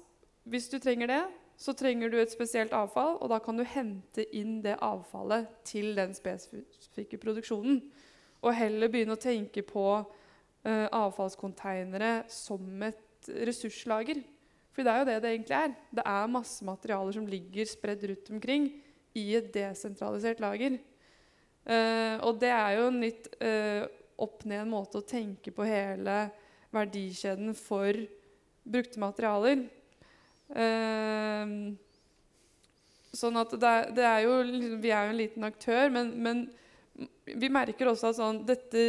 hvis 0.49 0.69
du 0.71 0.79
trenger 0.81 1.11
det, 1.11 1.21
så 1.59 1.75
trenger 1.77 2.09
du 2.09 2.15
et 2.17 2.31
spesielt 2.31 2.73
avfall, 2.73 3.17
og 3.19 3.29
da 3.29 3.37
kan 3.43 3.57
du 3.59 3.65
hente 3.67 4.23
inn 4.33 4.61
det 4.63 4.77
avfallet 4.81 5.49
til 5.67 5.91
den 5.97 6.15
spesifikke 6.15 7.19
produksjonen. 7.19 7.81
Og 8.39 8.55
heller 8.55 8.89
begynne 8.89 9.17
å 9.17 9.19
tenke 9.19 9.61
på 9.67 9.83
uh, 9.99 10.87
avfallskonteinere 10.87 12.23
som 12.31 12.63
et 12.87 13.29
ressurslager. 13.43 14.23
For 14.71 14.87
det 14.87 14.93
er 14.93 15.01
jo 15.01 15.09
det 15.09 15.17
det 15.25 15.33
egentlig 15.33 15.57
er. 15.57 15.75
Det 15.99 16.05
er 16.07 16.31
masse 16.31 16.65
materialer 16.65 17.17
som 17.17 17.27
ligger 17.27 17.67
spredd 17.67 18.07
rundt 18.07 18.31
omkring 18.37 18.69
i 19.17 19.25
et 19.39 19.49
desentralisert 19.53 20.41
lager. 20.43 20.77
Uh, 21.69 22.17
og 22.25 22.39
det 22.41 22.51
er 22.53 22.77
jo 22.77 22.85
en 22.89 23.01
litt 23.03 23.27
uh, 23.43 23.83
opp 24.19 24.45
ned 24.49 24.63
en 24.63 24.71
måte 24.71 24.99
å 24.99 25.05
tenke 25.05 25.53
på 25.53 25.67
hele 25.67 26.21
verdikjeden 26.73 27.53
for 27.57 27.97
brukte 28.69 29.01
materialer. 29.01 29.65
Uh, 30.49 31.75
sånn 33.13 33.37
at 33.41 33.53
det 33.57 33.69
er, 33.69 33.91
det 33.97 34.07
er 34.07 34.23
jo, 34.25 34.33
Vi 34.81 34.91
er 34.93 35.05
jo 35.05 35.13
en 35.13 35.19
liten 35.19 35.45
aktør, 35.47 35.93
men, 35.93 36.13
men 36.21 36.47
vi 37.29 37.49
merker 37.53 37.89
også 37.91 38.09
at 38.09 38.17
sånn, 38.17 38.41
dette, 38.47 38.81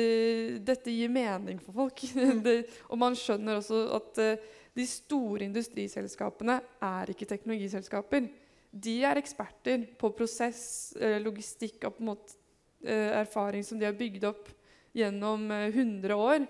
dette, 0.64 0.92
gir 0.92 1.12
mening 1.12 1.60
for 1.62 1.84
folk. 1.84 2.04
Mm. 2.20 2.42
det, 2.44 2.56
og 2.90 2.98
man 3.00 3.16
skjønner 3.16 3.60
også 3.60 3.84
at 3.96 4.20
uh, 4.24 4.48
de 4.76 4.86
store 4.86 5.46
industriselskapene 5.46 6.60
er 6.84 7.12
ikke 7.12 7.28
teknologiselskaper. 7.28 8.28
De 8.70 9.00
er 9.02 9.18
eksperter 9.18 9.82
på 9.98 10.12
prosess, 10.14 10.94
uh, 11.00 11.18
logistikk 11.22 11.88
og 11.88 11.98
uh, 12.06 13.12
erfaring 13.18 13.66
som 13.66 13.80
de 13.80 13.88
har 13.88 13.98
bygd 13.98 14.26
opp 14.30 14.50
gjennom 14.94 15.50
100 15.50 16.16
år. 16.18 16.48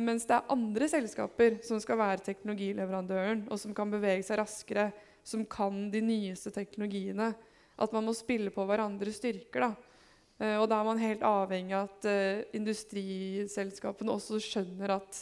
mens 0.00 0.22
det 0.24 0.32
er 0.36 0.52
andre 0.54 0.86
selskaper 0.88 1.58
som 1.66 1.80
skal 1.82 1.98
være 1.98 2.22
teknologileverandøren, 2.24 3.42
og 3.50 3.58
som 3.60 3.74
kan 3.76 3.90
bevege 3.90 4.22
seg 4.24 4.38
raskere, 4.38 4.86
som 5.26 5.42
kan 5.44 5.90
de 5.90 6.00
nyeste 6.00 6.52
teknologiene. 6.54 7.34
At 7.76 7.92
man 7.92 8.06
må 8.06 8.14
spille 8.16 8.48
på 8.54 8.64
hverandres 8.64 9.18
styrker. 9.18 9.66
da. 9.66 10.54
Og 10.62 10.70
da 10.70 10.78
er 10.78 10.86
man 10.86 11.02
helt 11.02 11.26
avhengig 11.26 11.76
av 11.76 11.90
at 11.90 12.08
industriselskapene 12.56 14.14
også 14.14 14.40
skjønner 14.40 14.94
at 14.94 15.20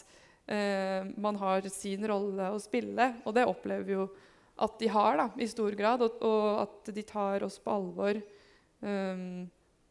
man 1.18 1.40
har 1.42 1.66
sin 1.72 2.06
rolle 2.06 2.52
å 2.52 2.62
spille. 2.62 3.16
Og 3.24 3.34
det 3.34 3.48
opplever 3.50 3.88
vi 3.88 3.96
jo 3.96 4.06
at 4.56 4.78
de 4.80 4.88
har 4.88 5.20
da, 5.20 5.28
i 5.36 5.48
stor 5.50 5.76
grad, 5.76 6.02
og, 6.06 6.22
og 6.24 6.62
at 6.64 6.94
de 6.96 7.04
tar 7.06 7.44
oss 7.46 7.58
på 7.60 7.74
alvor. 7.74 8.20
Um, 8.80 9.46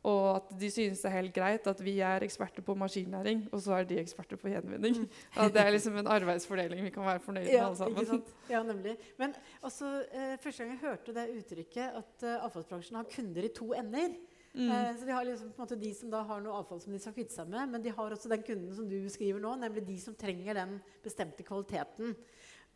og 0.06 0.26
at 0.36 0.52
de 0.62 0.68
synes 0.70 1.00
det 1.02 1.10
er 1.10 1.16
helt 1.16 1.34
greit 1.34 1.68
at 1.70 1.80
vi 1.82 1.96
er 2.06 2.24
eksperter 2.26 2.62
på 2.66 2.76
maskinlæring, 2.78 3.48
og 3.52 3.62
så 3.66 3.80
er 3.80 3.88
de 3.90 3.98
eksperter 3.98 4.38
på 4.38 4.52
gjenvinning. 4.52 5.00
Mm. 5.02 5.08
At 5.42 5.54
det 5.56 5.64
er 5.64 5.72
liksom 5.74 5.98
en 5.98 6.12
arbeidsfordeling 6.14 6.84
vi 6.86 6.92
kan 6.94 7.08
være 7.08 7.24
fornøyd 7.26 7.48
med 7.48 7.56
ja, 7.56 7.64
alle 7.66 7.80
sammen. 7.80 8.22
Ja, 8.52 8.62
nemlig. 8.64 8.94
Men 9.18 9.34
også, 9.66 9.90
eh, 10.14 10.38
første 10.44 10.64
gang 10.64 10.76
jeg 10.76 10.84
hørte 10.84 11.16
det 11.16 11.26
uttrykket 11.40 11.98
at 12.04 12.28
eh, 12.28 12.38
avfallsbransjen 12.38 13.00
har 13.02 13.10
kunder 13.16 13.50
i 13.50 13.54
to 13.58 13.74
ender, 13.74 14.14
Mm. 14.56 14.72
Eh, 14.72 14.98
så 14.98 15.06
de 15.06 15.12
har 15.12 15.26
liksom, 15.26 15.50
på 15.52 15.62
en 15.62 15.66
måte, 15.66 15.76
de 15.76 15.90
som 15.94 16.12
da 16.12 16.22
har 16.24 16.40
noe 16.40 16.56
avfall 16.62 16.80
som 16.80 16.94
de 16.96 17.00
skal 17.04 17.14
kvitte 17.16 17.36
seg 17.36 17.50
med, 17.52 17.74
men 17.74 17.84
de 17.84 17.92
har 17.92 18.14
også 18.16 18.32
den 18.32 18.44
kunden 18.48 18.72
som 18.78 18.88
du 18.88 18.96
beskriver 19.04 19.42
nå, 19.44 19.52
nemlig 19.60 19.84
de 19.84 19.98
som 20.00 20.16
trenger 20.16 20.56
den 20.56 20.78
bestemte 21.04 21.44
kvaliteten. 21.44 22.16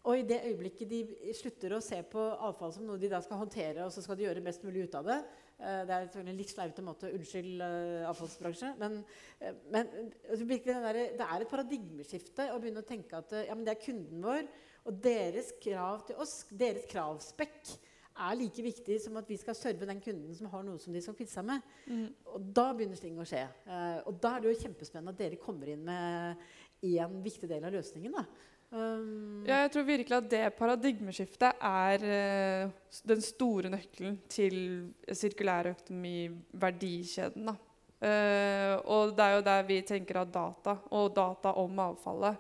Og 0.07 0.15
i 0.15 0.23
det 0.23 0.39
øyeblikket 0.47 0.88
de 0.88 1.33
slutter 1.35 1.75
å 1.75 1.81
se 1.83 1.99
på 2.07 2.21
avfall 2.47 2.71
som 2.71 2.85
noe 2.88 2.99
de 3.01 3.09
da 3.12 3.19
skal 3.23 3.41
håndtere, 3.41 3.83
og 3.83 3.91
så 3.91 4.03
skal 4.03 4.15
de 4.15 4.25
gjøre 4.27 4.43
mest 4.45 4.63
mulig 4.63 4.85
ut 4.88 4.95
av 4.95 5.09
det 5.09 5.17
uh, 5.19 5.81
Det 5.89 5.97
er 5.97 6.21
en 6.21 6.38
litt 6.38 6.53
sleivete 6.53 6.85
måte. 6.85 7.12
Unnskyld, 7.17 7.59
uh, 7.59 8.07
avfallsbransje. 8.07 8.71
Men, 8.79 9.01
uh, 9.43 9.59
men 9.73 9.91
der, 10.29 11.01
det 11.19 11.27
er 11.27 11.43
et 11.43 11.51
paradigmeskifte 11.51 12.47
å 12.53 12.62
begynne 12.62 12.85
å 12.85 12.88
tenke 12.88 13.19
at 13.19 13.35
ja, 13.43 13.57
det 13.59 13.75
er 13.75 13.83
kunden 13.83 14.23
vår, 14.23 14.47
og 14.88 15.03
deres 15.03 15.51
krav 15.59 16.05
til 16.07 16.21
oss, 16.23 16.41
deres 16.55 16.88
kravspekk, 16.89 17.75
er 18.19 18.35
like 18.35 18.63
viktig 18.63 18.97
som 18.99 19.15
at 19.19 19.27
vi 19.31 19.38
skal 19.39 19.55
serve 19.55 19.88
den 19.88 19.99
kunden 20.03 20.33
som 20.35 20.49
har 20.51 20.63
noe 20.67 20.79
som 20.81 20.95
de 20.95 20.99
skal 21.03 21.15
kvitte 21.15 21.31
seg 21.31 21.45
med. 21.47 21.67
Mm. 21.88 22.07
Og 22.33 22.47
da 22.55 22.65
begynner 22.75 22.99
ting 22.99 23.19
å 23.19 23.27
skje. 23.27 23.45
Og 24.09 24.17
da 24.19 24.33
er 24.35 24.43
det 24.43 24.49
jo 24.49 24.63
kjempespennende 24.65 25.13
at 25.13 25.21
dere 25.21 25.39
kommer 25.39 25.71
inn 25.71 25.85
med 25.88 26.41
én 26.83 27.21
viktig 27.23 27.47
del 27.47 27.63
av 27.63 27.77
løsningen. 27.77 28.17
da. 28.17 28.25
Um, 28.69 29.41
ja, 29.47 29.63
jeg 29.63 29.71
tror 29.73 29.86
virkelig 29.88 30.13
at 30.13 30.27
det 30.29 30.53
paradigmeskiftet 30.53 31.58
er 31.65 32.03
uh, 32.05 32.69
den 33.10 33.17
store 33.25 33.65
nøkkelen 33.73 34.21
til 34.29 34.93
sirkulærøkonomi-verdikjeden. 35.10 37.49
Uh, 37.49 37.58
og 38.86 39.17
det 39.17 39.25
er 39.25 39.34
jo 39.34 39.41
der 39.47 39.65
vi 39.65 39.82
tenker 39.82 40.21
at 40.21 40.29
data, 40.34 40.75
og 40.93 41.15
data 41.15 41.49
om 41.58 41.79
avfallet, 41.88 42.36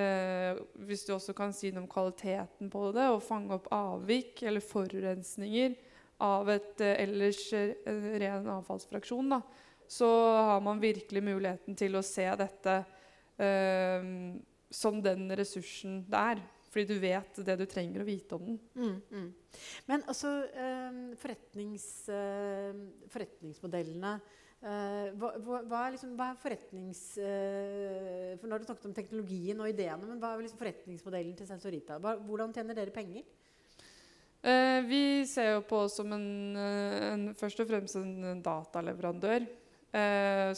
uh, 0.00 0.56
hvis 0.88 1.04
du 1.04 1.12
også 1.18 1.32
kan 1.36 1.52
si 1.52 1.68
noe 1.70 1.84
om 1.84 1.92
kvaliteten 1.92 2.72
på 2.72 2.92
det, 2.96 3.06
og 3.12 3.26
fange 3.28 3.52
opp 3.60 3.68
avvik 3.76 4.40
eller 4.48 4.64
forurensninger 4.64 5.76
av 6.24 6.48
et 6.56 6.80
ellers 6.80 7.52
ren 7.52 8.48
avfallsfraksjon, 8.48 9.28
da, 9.36 9.44
så 9.88 10.08
har 10.32 10.60
man 10.64 10.80
virkelig 10.80 11.22
muligheten 11.22 11.76
til 11.76 11.96
å 11.98 12.02
se 12.02 12.24
dette 12.40 12.84
eh, 13.36 14.02
som 14.76 15.00
den 15.04 15.28
ressursen 15.38 16.02
det 16.10 16.22
er. 16.34 16.44
Fordi 16.70 16.92
du 16.92 16.98
vet 17.00 17.38
det 17.46 17.54
du 17.56 17.64
trenger 17.70 18.02
å 18.02 18.08
vite 18.08 18.36
om 18.36 18.48
den. 18.50 18.56
Mm, 18.76 18.96
mm. 19.08 19.60
Men 19.88 20.02
altså 20.10 20.32
eh, 20.52 20.98
forretnings, 21.22 21.86
eh, 22.12 22.82
Forretningsmodellene 23.14 24.18
Uh, 24.66 25.12
hva, 25.20 25.28
hva, 25.68 25.80
er 25.84 25.92
liksom, 25.94 26.14
hva, 26.16 26.30
er 26.32 26.38
forretnings... 26.40 27.00
Uh, 27.20 28.32
for 28.40 28.48
Nå 28.48 28.56
har 28.56 28.62
du 28.62 28.66
snakket 28.66 28.88
om 28.88 28.94
teknologien 28.96 29.60
og 29.62 29.68
ideene, 29.70 30.08
men 30.08 30.18
hva 30.18 30.32
er 30.32 30.46
liksom 30.46 30.58
forretningsmodellen 30.58 31.36
til 31.38 31.46
Sensorita? 31.46 32.00
Hva, 32.02 32.16
hvordan 32.24 32.54
tjener 32.56 32.74
dere 32.74 32.94
penger? 32.94 33.26
Uh, 34.40 34.80
vi 34.88 35.02
ser 35.28 35.52
jo 35.52 35.62
på 35.68 35.84
oss 35.84 35.98
som 36.00 36.10
en, 36.16 36.26
en, 36.56 37.28
først 37.38 37.62
og 37.62 37.68
fremst 37.68 38.00
en 38.00 38.42
dataleverandør. 38.42 39.46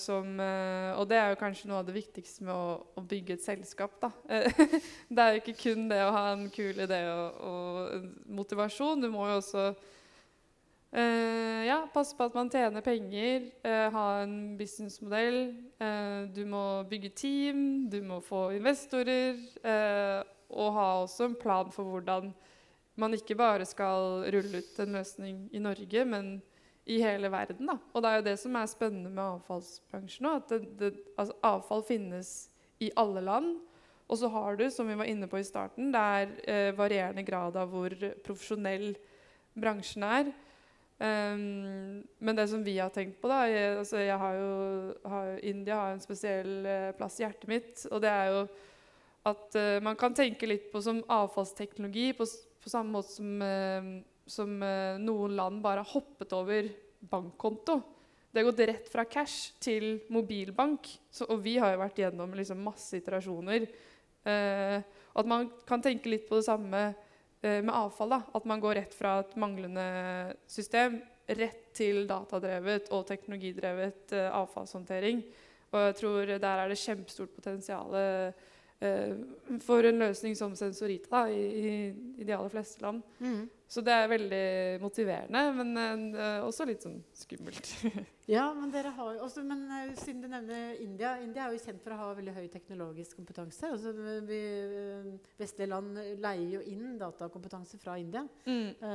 Som, 0.01 0.41
og 0.41 1.05
det 1.07 1.19
er 1.21 1.29
jo 1.31 1.39
kanskje 1.39 1.69
noe 1.71 1.83
av 1.83 1.87
det 1.87 1.95
viktigste 1.95 2.43
med 2.43 2.51
å, 2.51 2.73
å 2.99 3.03
bygge 3.07 3.37
et 3.37 3.45
selskap. 3.45 3.93
Da. 4.03 4.09
det 5.15 5.23
er 5.23 5.37
jo 5.37 5.43
ikke 5.43 5.55
kun 5.61 5.85
det 5.93 6.01
å 6.03 6.15
ha 6.17 6.25
en 6.33 6.49
kul 6.51 6.81
idé 6.83 6.99
og, 7.13 7.37
og 7.47 8.09
motivasjon. 8.41 9.05
Du 9.05 9.13
må 9.13 9.29
jo 9.29 9.37
også 9.39 9.69
Uh, 10.89 11.67
ja, 11.69 11.83
passe 11.93 12.17
på 12.17 12.25
at 12.25 12.37
man 12.37 12.49
tjener 12.49 12.81
penger, 12.81 13.51
uh, 13.67 13.91
ha 13.93 14.07
en 14.23 14.57
businessmodell. 14.57 15.51
Uh, 15.77 16.25
du 16.33 16.47
må 16.49 16.83
bygge 16.89 17.11
team, 17.13 17.59
du 17.93 18.01
må 18.03 18.23
få 18.25 18.49
investorer. 18.57 19.37
og 20.49 20.73
ha 20.73 20.87
også 21.03 21.27
en 21.29 21.35
plan 21.37 21.69
for 21.69 21.85
hvordan 21.85 22.33
man 22.97 23.13
ikke 23.13 23.37
bare 23.37 23.67
skal 23.69 24.25
rulle 24.33 24.63
ut 24.63 24.79
en 24.81 24.97
løsning 24.97 25.51
i 25.53 25.61
Norge, 25.61 26.05
men 26.05 26.39
i 26.89 26.99
hele 27.03 27.31
verden. 27.33 27.69
Da. 27.69 27.77
Og 27.93 28.03
det 28.03 28.11
er 28.11 28.21
jo 28.21 28.27
det 28.31 28.37
som 28.41 28.57
er 28.57 28.71
spennende 28.71 29.13
med 29.13 29.25
avfallsbransjen. 29.25 30.31
At 30.33 30.53
det, 30.53 30.61
det, 30.81 30.93
altså, 31.17 31.37
avfall 31.45 31.85
finnes 31.87 32.33
i 32.81 32.91
alle 32.97 33.23
land. 33.25 33.57
Og 34.09 34.19
så 34.19 34.31
har 34.33 34.57
du, 34.57 34.65
som 34.73 34.89
vi 34.89 34.97
var 34.97 35.09
inne 35.09 35.29
på 35.29 35.41
i 35.41 35.45
starten, 35.45 35.91
det 35.93 36.03
er 36.49 36.77
varierende 36.77 37.25
grad 37.29 37.59
av 37.61 37.69
hvor 37.69 37.93
profesjonell 38.25 38.95
bransjen 39.59 40.07
er. 40.09 40.31
Um, 40.99 42.01
men 42.19 42.35
det 42.35 42.49
som 42.51 42.65
vi 42.67 42.75
har 42.79 42.91
tenkt 42.91 43.21
på 43.23 43.29
da, 43.31 43.45
jeg, 43.47 43.77
altså 43.79 44.01
jeg 44.03 44.19
har 44.19 44.35
jo, 44.35 44.49
har, 45.07 45.29
India 45.47 45.77
har 45.79 45.93
en 45.95 46.03
spesiell 46.03 46.67
eh, 46.67 46.89
plass 46.99 47.21
i 47.21 47.23
hjertet 47.23 47.51
mitt. 47.51 47.85
Og 47.93 48.03
det 48.03 48.11
er 48.11 48.33
jo 48.33 48.41
at 49.29 49.59
eh, 49.61 49.79
man 49.85 49.99
kan 49.99 50.17
tenke 50.17 50.49
litt 50.49 50.71
på 50.73 50.83
som 50.83 51.05
avfallsteknologi 51.05 52.11
på, 52.19 52.27
på 52.65 52.73
samme 52.73 52.97
måte 52.97 53.15
som, 53.15 53.45
uh, 53.45 53.93
som 54.29 54.51
noen 55.03 55.37
land 55.37 55.63
bare 55.65 55.81
har 55.83 55.93
hoppet 55.95 56.35
over 56.37 56.69
bankkonto. 57.11 57.79
Det 58.29 58.43
har 58.43 58.49
gått 58.51 58.63
rett 58.69 58.91
fra 58.93 59.07
cash 59.09 59.57
til 59.63 60.03
mobilbank. 60.13 60.91
Så, 61.11 61.27
og 61.33 61.41
vi 61.43 61.57
har 61.59 61.73
jo 61.73 61.81
vært 61.81 62.01
gjennom 62.03 62.37
liksom, 62.37 62.61
masse 62.63 63.01
iterasjoner. 63.01 63.65
at 64.29 65.31
man 65.31 65.49
kan 65.67 65.81
tenke 65.83 66.13
litt 66.13 66.29
på 66.29 66.37
det 66.37 66.45
samme 66.45 66.83
Eh, 67.41 67.63
med 67.63 67.75
avfall. 67.75 68.11
Da. 68.11 68.23
At 68.35 68.45
man 68.45 68.61
går 68.61 68.75
rett 68.75 68.95
fra 68.95 69.19
et 69.23 69.37
manglende 69.39 70.35
system 70.51 70.99
rett 71.29 71.69
til 71.77 72.07
datadrevet 72.09 72.89
og 72.97 73.05
teknologidrevet 73.07 74.15
eh, 74.17 74.31
avfallshåndtering. 74.35 75.23
Og 75.69 75.83
jeg 75.85 75.97
tror 76.01 76.33
der 76.33 76.63
er 76.63 76.73
det 76.73 76.81
kjempestort 76.81 77.35
potensial 77.37 77.95
eh, 77.95 78.47
for 79.65 79.87
en 79.89 79.99
løsning 79.99 80.37
som 80.39 80.53
Sensorita 80.55 81.11
da, 81.11 81.23
i, 81.35 81.39
i, 81.43 81.71
i, 82.19 82.25
de 82.25 82.35
aller 82.35 82.53
fleste 82.53 82.83
land. 82.85 83.03
Mm. 83.19 83.49
Så 83.69 83.83
det 83.85 83.93
er 83.93 84.07
veldig 84.09 84.45
motiverende, 84.81 85.41
men 85.59 86.05
uh, 86.15 86.47
også 86.47 86.65
litt 86.65 86.87
sånn 86.87 86.97
skummelt. 87.13 87.69
ja, 88.37 88.47
men, 88.57 88.71
dere 88.73 88.95
har, 88.97 89.19
også, 89.27 89.43
men 89.45 89.67
uh, 89.69 89.91
siden 89.99 90.23
du 90.25 90.29
nevner 90.31 90.79
India 90.81 91.17
India 91.21 91.45
er 91.45 91.57
jo 91.57 91.61
kjent 91.67 91.83
for 91.85 91.93
å 91.93 91.99
ha 92.01 92.07
veldig 92.17 92.33
høy 92.39 92.47
teknologisk 92.53 93.19
kompetanse. 93.19 93.69
Altså, 93.69 93.93
vi, 94.25 94.41
uh, 94.73 95.11
vestlige 95.37 95.69
land 95.75 95.99
leier 96.23 96.55
jo 96.57 96.63
inn 96.71 96.97
datakompetanse 97.03 97.81
fra 97.83 97.99
India 98.01 98.23
mm. 98.47 98.87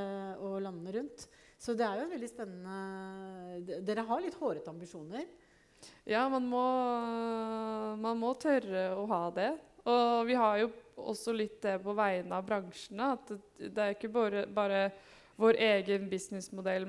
og 0.41 0.57
landene 0.63 0.95
rundt. 0.97 1.27
Så 1.61 1.75
det 1.77 1.85
er 1.85 2.01
jo 2.01 2.09
veldig 2.11 2.27
spennende 2.27 3.77
Dere 3.85 4.07
har 4.07 4.23
litt 4.23 4.39
hårete 4.39 4.73
ambisjoner. 4.73 5.27
Ja, 6.09 6.25
man 6.31 6.47
må, 6.49 6.63
man 8.01 8.17
må 8.19 8.33
tørre 8.39 8.89
å 8.97 9.05
ha 9.11 9.21
det. 9.35 9.51
Og 9.89 10.27
vi 10.27 10.37
har 10.39 10.61
jo 10.61 10.69
også 11.03 11.33
litt 11.35 11.59
det 11.63 11.79
på 11.83 11.95
vegne 11.97 12.37
av 12.37 12.45
bransjene. 12.47 13.09
At 13.17 13.33
det, 13.57 13.73
er 13.73 13.95
ikke 13.95 14.11
bare, 14.13 14.45
bare 14.47 14.85
vår 15.41 15.59
egen 15.65 16.07
businessmodell 16.11 16.87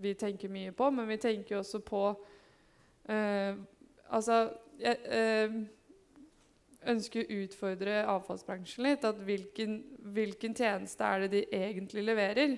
vi 0.00 0.14
tenker 0.18 0.52
mye 0.52 0.72
på, 0.74 0.90
men 0.90 1.08
vi 1.08 1.20
tenker 1.22 1.60
også 1.60 1.82
på 1.84 2.02
eh, 3.10 3.54
Altså 4.06 4.36
jeg 4.78 5.00
eh, 5.10 5.54
ønsker 6.86 7.24
å 7.24 7.38
utfordre 7.42 8.04
avfallsbransjen 8.06 8.86
litt. 8.86 9.04
At 9.08 9.18
hvilken, 9.26 9.80
hvilken, 10.14 10.54
tjeneste 10.54 11.06
er 11.06 11.24
det 11.24 11.30
de 11.32 11.42
egentlig 11.58 12.04
leverer? 12.06 12.56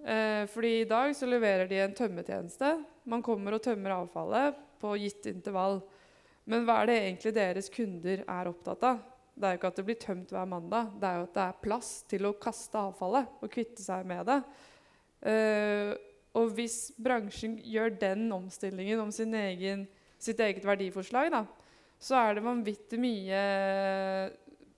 Eh, 0.00 0.44
fordi 0.52 0.74
i 0.80 0.88
dag 0.88 1.14
så 1.16 1.28
leverer 1.28 1.66
de 1.70 1.80
en 1.82 1.96
tømmetjeneste. 1.96 2.74
Man 3.10 3.24
kommer 3.26 3.56
og 3.56 3.64
tømmer 3.64 3.96
avfallet 3.98 4.60
på 4.80 4.94
gitt 5.02 5.26
intervall. 5.32 5.80
Men 6.50 6.66
hva 6.66 6.80
er 6.80 6.90
det 6.90 6.98
egentlig 7.04 7.32
deres 7.36 7.70
kunder 7.72 8.24
er 8.26 8.50
opptatt 8.50 8.84
av? 8.88 9.00
Det 9.40 9.46
er 9.46 9.54
jo 9.54 9.60
ikke 9.60 9.70
at 9.70 9.78
det 9.78 9.86
blir 9.86 10.00
tømt 10.02 10.32
hver 10.34 10.48
mandag, 10.50 10.90
det 11.00 11.08
er 11.08 11.20
jo 11.20 11.26
at 11.28 11.36
det 11.36 11.44
er 11.46 11.60
plass 11.62 11.90
til 12.10 12.26
å 12.28 12.36
kaste 12.42 12.80
avfallet 12.80 13.40
og 13.40 13.52
kvitte 13.52 13.80
seg 13.84 14.08
med 14.08 14.26
det. 14.28 14.40
Uh, 15.24 15.92
og 16.36 16.52
hvis 16.56 16.90
bransjen 17.00 17.56
gjør 17.66 17.94
den 18.00 18.26
omstillingen 18.34 19.00
om 19.02 19.10
egen, 19.14 19.86
sitt 20.20 20.40
eget 20.44 20.66
verdiforslag, 20.66 21.30
da, 21.32 21.44
så 22.00 22.18
er 22.20 22.36
det 22.36 22.44
vanvittig 22.44 23.00
mye 23.00 23.40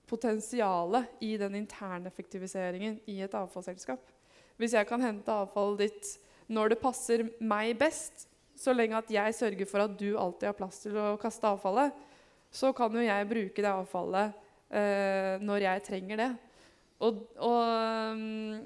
potensial 0.07 1.01
i 1.23 1.33
den 1.39 1.57
interne 1.59 2.07
effektiviseringen 2.07 2.99
i 3.09 3.19
et 3.25 3.35
avfallsselskap. 3.35 4.01
Hvis 4.59 4.75
jeg 4.77 4.87
kan 4.87 5.01
hente 5.01 5.33
avfallet 5.33 5.87
ditt 5.87 6.13
når 6.53 6.73
det 6.73 6.81
passer 6.83 7.25
meg 7.41 7.75
best, 7.79 8.27
så 8.55 8.73
lenge 8.75 8.99
at 8.99 9.11
jeg 9.11 9.35
sørger 9.35 9.69
for 9.69 9.85
at 9.85 9.97
du 9.99 10.13
alltid 10.19 10.49
har 10.49 10.57
plass 10.57 10.83
til 10.85 10.97
å 10.99 11.13
kaste 11.21 11.49
avfallet, 11.49 11.93
så 12.53 12.69
kan 12.77 12.93
jo 12.93 13.01
jeg 13.01 13.29
bruke 13.29 13.65
det 13.65 13.71
avfallet 13.71 14.35
eh, 14.69 15.41
når 15.41 15.65
jeg 15.65 15.85
trenger 15.87 16.21
det. 16.21 16.31
Og, 17.03 17.23
og 17.43 17.61
um, 18.13 18.61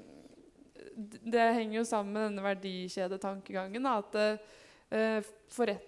det 1.32 1.46
henger 1.56 1.78
jo 1.80 1.86
sammen 1.88 2.14
med 2.14 2.26
denne 2.28 2.44
verdikjedetankegangen. 2.44 3.86
at 3.86 4.18
eh, 4.90 5.30
forret, 5.48 5.84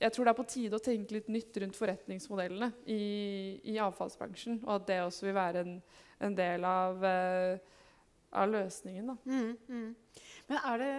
Jeg 0.00 0.12
tror 0.12 0.24
det 0.24 0.32
er 0.32 0.36
på 0.40 0.48
tide 0.50 0.76
å 0.76 0.82
tenke 0.82 1.14
litt 1.14 1.28
nytt 1.28 1.56
rundt 1.62 1.76
forretningsmodellene 1.78 2.72
i, 2.90 3.60
i 3.70 3.78
avfallsbransjen. 3.78 4.58
Og 4.64 4.74
at 4.74 4.88
det 4.88 5.02
også 5.04 5.28
vil 5.28 5.36
være 5.36 5.62
en, 5.64 5.76
en 6.20 6.34
del 6.36 6.64
av, 6.66 7.04
eh, 7.04 7.58
av 8.32 8.50
løsningen. 8.50 9.14
Mm, 9.24 9.54
mm. 9.68 9.94
Men 10.50 10.58
er 10.72 10.82
det 10.82 10.92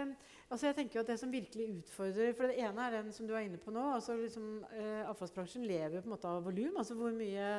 Altså 0.55 0.69
jeg 0.69 0.77
tenker 0.77 0.95
jo 0.95 1.01
at 1.03 1.09
Det 1.09 1.17
som 1.19 1.31
virkelig 1.33 1.65
utfordrer 1.81 2.35
For 2.37 2.47
det 2.47 2.61
ene 2.63 2.83
er 2.85 2.93
den 2.95 3.09
som 3.15 3.27
du 3.27 3.33
er 3.35 3.43
inne 3.43 3.59
på 3.59 3.73
nå. 3.75 3.81
altså 3.97 4.15
liksom, 4.15 4.45
eh, 4.71 5.01
Avfallsbransjen 5.09 5.65
lever 5.67 5.99
på 5.99 6.07
en 6.07 6.13
måte 6.13 6.29
av 6.31 6.45
volum. 6.45 6.77
Altså 6.79 6.95
hvor 6.95 7.11
mye, 7.11 7.49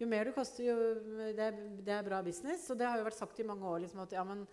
jo 0.00 0.08
mer 0.08 0.24
du 0.24 0.32
koster, 0.32 0.64
jo 0.70 0.76
det 1.36 1.50
det 1.84 1.92
er, 1.92 2.06
bra 2.06 2.22
business. 2.24 2.64
Og 2.72 2.78
det 2.80 2.88
har 2.88 2.96
jo 2.96 3.04
vært 3.04 3.18
sagt 3.18 3.40
i 3.40 3.46
mange 3.46 3.68
år 3.68 3.82
liksom, 3.84 4.00
at 4.06 4.16
ja, 4.16 4.24
men 4.24 4.46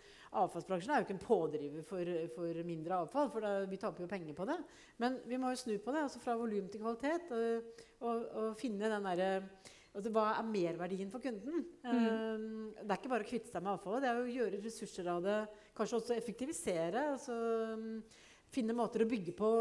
avfallsbransjen 0.44 0.92
er 0.92 1.00
jo 1.00 1.08
ikke 1.08 1.16
en 1.16 1.24
pådriver 1.24 1.88
for, 1.88 2.12
for 2.36 2.64
mindre 2.68 3.00
avfall. 3.06 3.32
For 3.32 3.46
da, 3.46 3.54
vi 3.72 3.80
taper 3.80 4.04
jo 4.04 4.12
penger 4.12 4.36
på 4.36 4.50
det. 4.52 4.60
Men 5.00 5.22
vi 5.30 5.40
må 5.40 5.54
jo 5.54 5.62
snu 5.64 5.78
på 5.80 5.96
det. 5.96 6.04
altså 6.04 6.20
Fra 6.24 6.36
volum 6.40 6.68
til 6.68 6.84
kvalitet. 6.84 7.32
Og, 7.32 7.88
og, 8.04 8.28
og 8.44 8.60
finne 8.60 8.92
den 8.92 9.08
derre 9.08 9.32
Altså, 9.94 10.10
hva 10.10 10.24
er 10.34 10.48
merverdien 10.50 11.12
for 11.14 11.22
kunden? 11.22 11.68
Mm. 11.86 11.90
Um, 11.94 12.70
det 12.80 12.88
er 12.88 12.98
ikke 12.98 13.12
bare 13.12 13.26
å 13.26 13.30
kvitte 13.30 13.52
seg 13.52 13.62
med 13.62 13.76
avfallet. 13.76 14.02
Det 14.02 14.10
er 14.10 14.22
å 14.22 14.32
gjøre 14.36 14.62
ressurser 14.64 15.10
av 15.14 15.20
det. 15.22 15.36
Kanskje 15.78 16.00
også 16.00 16.16
effektivisere. 16.18 17.08
Altså, 17.16 17.36
um, 17.74 18.00
finne 18.54 18.76
måter 18.78 19.04
å 19.04 19.10
bygge 19.10 19.36
på. 19.38 19.52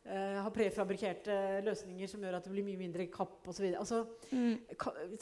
Uh, 0.00 0.38
ha 0.40 0.48
prefabrikerte 0.54 1.34
løsninger 1.66 2.08
som 2.08 2.22
gjør 2.24 2.38
at 2.38 2.46
det 2.46 2.54
blir 2.54 2.64
mye 2.64 2.80
mindre 2.80 3.04
kapp 3.12 3.50
osv. 3.52 3.66
Altså, 3.76 4.00
mm. 4.32 4.78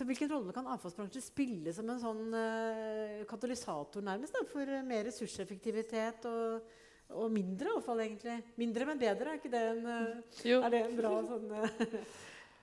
hvilken 0.07 0.31
rolle 0.31 0.55
kan 0.55 0.70
avfallsbransjen 0.70 1.24
spille 1.24 1.74
som 1.74 1.90
en 1.90 2.03
sånn 2.03 2.37
uh, 2.37 3.24
katalysator 3.29 4.07
nærmest 4.07 4.38
da, 4.38 4.44
for 4.46 4.70
uh, 4.70 4.85
mer 4.87 5.03
ressurseffektivitet 5.11 6.31
og, 6.31 6.70
og, 7.11 7.27
mindre 7.35 7.74
avfall, 7.74 8.05
egentlig? 8.07 8.38
Mindre, 8.62 8.87
men 8.92 9.03
bedre, 9.03 9.35
er 9.35 9.42
ikke 9.42 9.53
det 9.57 9.66
en, 9.74 9.85
er 9.90 10.72
det 10.77 10.85
en 10.87 10.98
bra 11.03 11.14
sånn 11.27 11.53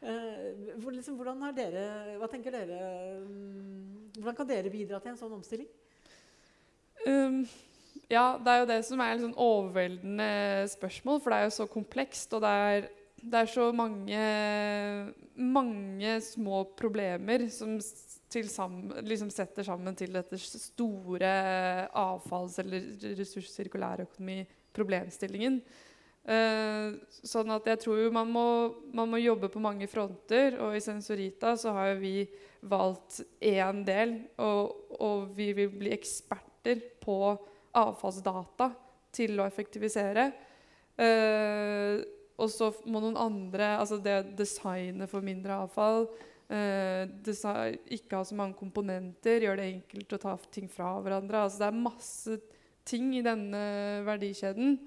Eh, 0.06 0.76
hvor, 0.78 0.92
liksom, 0.92 1.16
hvordan 1.18 1.40
har 1.42 1.54
dere, 1.56 1.84
hva 2.20 2.28
tenker 2.30 2.54
dere 2.54 2.76
um, 3.24 4.10
Hvordan 4.18 4.36
kan 4.38 4.50
dere 4.50 4.70
bidra 4.70 5.00
til 5.02 5.14
en 5.14 5.18
sånn 5.18 5.34
omstilling? 5.38 5.70
Um, 7.06 7.46
ja, 8.10 8.40
det 8.42 8.52
er 8.52 8.60
jo 8.62 8.66
det 8.70 8.86
som 8.86 9.00
er 9.02 9.14
et 9.14 9.22
sånn 9.24 9.42
overveldende 9.42 10.30
spørsmål, 10.74 11.22
for 11.22 11.30
det 11.32 11.38
er 11.40 11.46
jo 11.48 11.58
så 11.58 11.66
komplekst. 11.70 12.34
Og 12.38 12.42
det 12.44 12.54
er, 12.68 12.80
det 13.22 13.38
er 13.42 13.50
så 13.50 13.66
mange, 13.76 14.22
mange 15.36 16.22
små 16.26 16.64
problemer 16.78 17.40
som 17.54 17.80
sammen, 18.52 18.92
liksom 19.08 19.30
setter 19.32 19.64
sammen 19.64 19.96
til 19.96 20.12
dette 20.12 20.36
store 20.38 21.88
avfalls- 21.96 22.60
eller 22.60 22.82
ressurssirkulærøkonomi-problemstillingen. 23.16 25.62
Uh, 26.26 26.98
sånn 27.06 27.54
at 27.54 27.68
jeg 27.70 27.78
tror 27.84 28.10
man 28.10 28.26
må, 28.34 28.74
man 28.98 29.06
må, 29.12 29.18
jobbe 29.22 29.46
på 29.54 29.60
mange 29.62 29.86
fronter. 29.88 30.58
Og 30.60 30.76
i 30.76 30.82
Sensorita 30.82 31.56
så 31.60 31.72
har 31.78 31.96
vi 32.02 32.30
valgt 32.66 33.22
én 33.46 33.86
del, 33.86 34.26
og, 34.42 34.74
og, 34.98 35.30
vi 35.38 35.54
vil 35.54 35.70
bli 35.70 35.94
eksperter 36.66 36.82
på 37.04 37.38
avfallsdata 37.76 38.72
til 39.14 39.40
å 39.40 39.46
effektivisere. 39.46 40.32
Eh, 40.98 42.02
og 42.36 42.50
så 42.52 42.70
må 42.88 43.02
noen 43.04 43.18
andre 43.20 43.74
Altså 43.76 43.98
det 44.00 44.36
designet 44.38 45.10
for 45.10 45.22
mindre 45.22 45.60
avfall. 45.66 46.08
Eh, 46.48 47.08
design, 47.26 47.78
ikke 47.90 48.18
ha 48.18 48.24
så 48.24 48.36
mange 48.36 48.56
komponenter, 48.56 49.42
gjøre 49.42 49.62
det 49.62 49.72
enkelt 49.74 50.14
å 50.14 50.22
ta 50.22 50.36
ting 50.52 50.70
fra 50.70 50.96
hverandre. 51.02 51.46
Altså 51.46 51.64
det 51.64 51.70
er 51.70 51.84
masse 51.86 52.38
ting 52.86 53.16
i 53.16 53.24
denne 53.26 54.04
verdikjeden. 54.06 54.78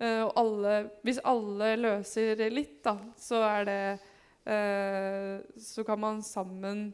Eh, 0.00 0.22
og 0.24 0.32
alle, 0.40 0.76
hvis 1.04 1.20
alle 1.24 1.74
løser 1.76 2.46
litt, 2.50 2.80
da, 2.84 2.96
så 3.20 3.42
er 3.44 3.66
det 3.68 3.82
uh, 4.48 5.42
Så 5.60 5.84
kan 5.84 6.00
man 6.00 6.22
sammen 6.24 6.86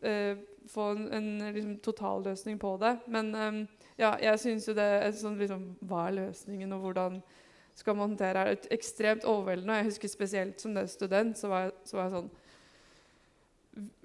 uh, 0.00 0.38
få 0.70 0.90
en, 0.94 1.06
en 1.14 1.54
liksom, 1.54 1.76
totalløsning 1.84 2.58
på 2.60 2.76
det. 2.82 2.96
Men 3.06 3.34
um, 3.34 3.62
ja, 3.98 4.14
jeg 4.22 4.42
syns 4.42 4.68
jo 4.68 4.76
det 4.76 4.90
sånn 5.18 5.38
liksom, 5.40 5.64
Hva 5.88 6.06
er 6.08 6.18
løsningen, 6.20 6.72
og 6.76 6.86
hvordan 6.86 7.18
skal 7.78 7.96
man 7.96 8.10
håndtere 8.10 8.46
det? 8.46 8.62
er 8.66 8.78
Ekstremt 8.78 9.26
overveldende. 9.28 9.80
Jeg 9.80 9.90
husker 9.90 10.12
spesielt 10.12 10.62
som 10.62 10.76
student, 10.88 11.38
så 11.38 11.52
var 11.52 11.68
jeg, 11.68 11.76
så 11.88 11.98
var 11.98 12.08
jeg 12.08 12.16
sånn 12.18 12.32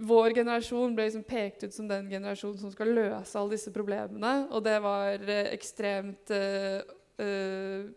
vår 0.08 0.32
generasjon 0.32 0.94
ble 0.96 1.10
liksom 1.10 1.26
pekt 1.28 1.66
ut 1.66 1.74
som 1.76 1.90
den 1.90 2.06
generasjonen 2.08 2.60
som 2.62 2.72
skal 2.72 2.94
løse 2.96 3.36
alle 3.36 3.58
disse 3.58 3.74
problemene. 3.76 4.46
Og 4.56 4.62
det 4.64 4.78
var 4.80 5.20
eh, 5.28 5.50
ekstremt 5.52 6.32
uh, 6.32 6.80
Uh, 7.18 7.90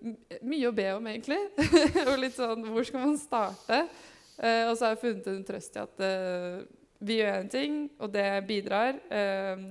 mye 0.49 0.65
å 0.65 0.73
be 0.73 0.87
om, 0.97 1.05
egentlig. 1.11 1.37
og 2.09 2.15
litt 2.23 2.33
sånn 2.39 2.63
Hvor 2.65 2.87
skal 2.89 3.03
man 3.03 3.19
starte? 3.21 3.83
Uh, 4.41 4.71
og 4.71 4.79
så 4.79 4.87
har 4.87 4.95
jeg 4.95 5.01
funnet 5.03 5.29
en 5.29 5.43
trøst 5.45 5.77
i 5.77 5.83
at 5.83 6.01
vi 7.01 7.17
gjør 7.17 7.37
en 7.39 7.49
ting, 7.49 7.77
og 7.99 8.13
det 8.13 8.25
bidrar. 8.49 8.99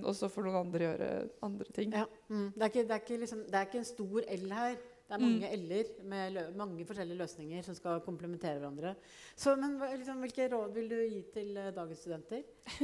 og 0.04 0.16
så 0.18 0.30
får 0.34 0.48
noen 0.48 0.62
andre 0.64 0.86
gjøre 0.86 1.10
andre 1.46 1.74
ting. 1.76 1.92
Ja. 1.94 2.06
Mm. 2.28 2.48
Det, 2.56 2.62
er 2.62 2.72
ikke, 2.72 2.84
det, 2.84 2.96
er 2.96 3.04
ikke 3.04 3.20
liksom, 3.24 3.44
det, 3.46 3.56
er 3.56 3.68
ikke, 3.68 3.82
en 3.84 3.92
stor 3.92 4.24
L 4.38 4.54
her. 4.58 4.80
Det 5.10 5.18
er 5.18 5.22
mange 5.22 5.50
mm. 5.50 5.64
L-er 5.64 5.92
med 6.10 6.40
mange 6.58 6.86
forskjellige 6.86 7.18
løsninger 7.18 7.66
som 7.66 7.78
skal 7.78 8.02
komplementere 8.06 8.60
hverandre. 8.60 8.96
Så, 9.36 9.56
men 9.56 9.78
liksom, 9.98 10.22
Hvilke 10.26 10.50
råd 10.54 10.74
vil 10.74 10.90
du 10.90 10.96
gi 11.02 11.24
til 11.34 11.56
dagens 11.76 12.00
studenter? 12.00 12.42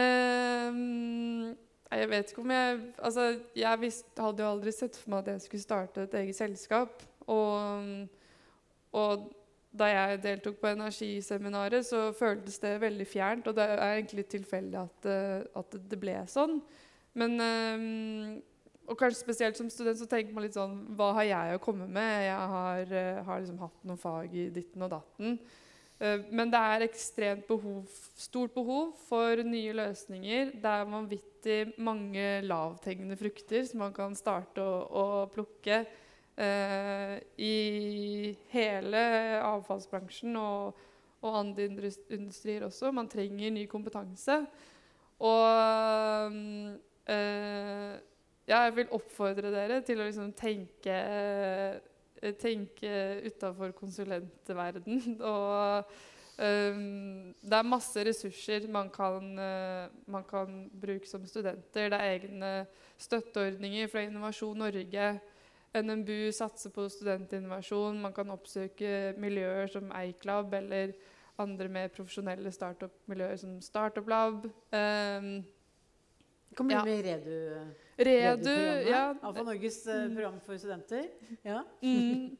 um, 0.00 1.54
Jeg 1.90 2.10
vet 2.10 2.30
ikke 2.30 2.42
om 2.42 2.50
jeg 2.50 2.80
Altså, 2.98 3.26
jeg 3.56 3.80
visst, 3.80 4.06
hadde 4.18 4.42
jo 4.42 4.50
aldri 4.50 4.74
sett 4.74 4.98
for 4.98 5.14
meg 5.14 5.18
at 5.18 5.32
jeg 5.34 5.46
skulle 5.46 5.62
starte 5.62 6.06
et 6.06 6.14
eget 6.22 6.38
selskap. 6.38 7.02
Og, 7.26 8.06
og 8.92 9.30
da 9.78 9.88
jeg 9.90 10.22
deltok 10.24 10.58
på 10.60 10.70
energiseminaret, 10.72 11.86
så 11.86 12.10
føltes 12.16 12.58
det 12.62 12.76
veldig 12.82 13.06
fjernt. 13.08 13.48
Og 13.50 13.56
det 13.56 13.66
er 13.66 13.84
egentlig 13.94 14.26
tilfeldig 14.32 14.80
at, 14.80 15.08
at, 15.60 15.76
det 15.90 15.98
ble 16.00 16.16
sånn. 16.30 16.58
Men, 17.16 17.36
og 18.86 18.98
kanskje 19.00 19.22
spesielt 19.22 19.58
som 19.58 19.70
student 19.72 20.00
så 20.00 20.08
tenker 20.10 20.34
man 20.36 20.44
litt 20.44 20.56
sånn 20.56 20.74
Hva 20.98 21.14
har 21.16 21.28
jeg 21.30 21.56
å 21.56 21.62
komme 21.64 21.86
med? 21.88 22.26
Jeg 22.26 22.50
har, 22.52 22.90
uh, 22.92 23.22
har 23.24 23.40
liksom 23.40 23.62
hatt 23.64 23.86
noen 23.88 24.02
fag 24.02 24.34
i 24.36 24.50
ditten 24.52 24.84
og 24.86 24.92
datten. 24.98 25.38
Men 25.96 26.50
det 26.52 26.58
er 26.60 26.82
ekstremt 26.84 27.46
behov, 27.48 27.86
stort 28.20 28.52
behov 28.52 28.90
for 29.06 29.40
nye 29.48 29.72
løsninger. 29.72 30.50
Det 30.60 30.72
er 30.74 30.90
vanvittig 30.92 31.60
mange 31.80 32.26
lavthengende 32.44 33.16
frukter 33.16 33.64
som 33.64 33.80
man 33.80 33.94
kan 33.96 34.12
starte 34.18 34.60
å, 34.60 34.74
å 34.92 35.06
plukke 35.32 35.86
i 36.36 37.54
hele 38.52 39.02
avfallsbransjen 39.40 40.36
og, 40.36 40.82
og 41.24 41.38
andre 41.38 41.64
industrier 42.12 42.66
også. 42.66 42.90
Man 42.92 43.08
trenger 43.08 43.54
ny 43.54 43.62
kompetanse. 43.70 44.42
Og 45.24 46.36
ja, 48.46 48.60
jeg 48.62 48.74
vil 48.76 48.92
oppfordre 48.94 49.50
dere 49.50 49.80
til 49.86 50.00
å 50.00 50.06
liksom 50.06 50.30
tenke, 50.38 50.96
uh, 52.22 52.28
tenke 52.38 52.90
utafor 53.26 53.72
konsulentverden. 53.74 55.16
Og 55.32 55.90
um, 56.38 57.32
det 57.42 57.58
er 57.58 57.66
masse 57.66 58.04
ressurser 58.06 58.68
man 58.70 58.90
kan, 58.94 59.32
man 60.06 60.26
kan, 60.30 60.60
bruke 60.70 61.10
som 61.10 61.26
studenter. 61.26 61.90
Det 61.90 61.98
er 61.98 62.12
egne 62.14 62.52
støtteordninger 63.02 63.90
fra 63.90 64.06
Innovasjon 64.06 64.62
Norge. 64.62 65.08
NMBU 65.74 66.32
satser 66.32 66.70
på 66.70 66.86
studentinnovasjon. 66.88 68.00
Man 68.00 68.14
kan 68.16 68.30
oppsøke 68.32 69.14
miljøer 69.20 69.68
som 69.72 69.90
Eiklab 69.96 70.54
eller 70.54 70.94
andre 71.38 71.68
mer 71.68 71.92
profesjonelle 71.92 72.52
startup-miljøer 72.52 73.36
som 73.40 73.60
Startup 73.60 74.08
Lab. 74.08 74.46
Um, 74.72 75.44
kan 76.56 76.66
bli 76.66 76.76
ja. 76.76 76.84
med 76.84 76.98
i 76.98 77.02
Redu. 77.04 77.36
Redu, 77.98 78.56
ja. 78.88 79.14
Alfa 79.22 79.42
Norges 79.44 79.82
uh, 79.86 80.06
program 80.14 80.40
for 80.40 80.56
studenter. 80.56 81.08
Ja. 81.44 81.62
Mm. 81.82 82.38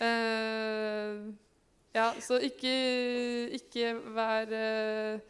Uh, 0.00 1.34
ja, 1.98 2.12
så 2.20 2.38
ikke, 2.44 2.74
ikke 3.56 3.94
vær 4.14 4.52
uh, 4.52 5.20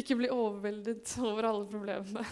ikke 0.00 0.16
bli 0.18 0.28
overveldet 0.32 1.12
over 1.24 1.48
alle 1.48 1.66
problemene. 1.70 2.22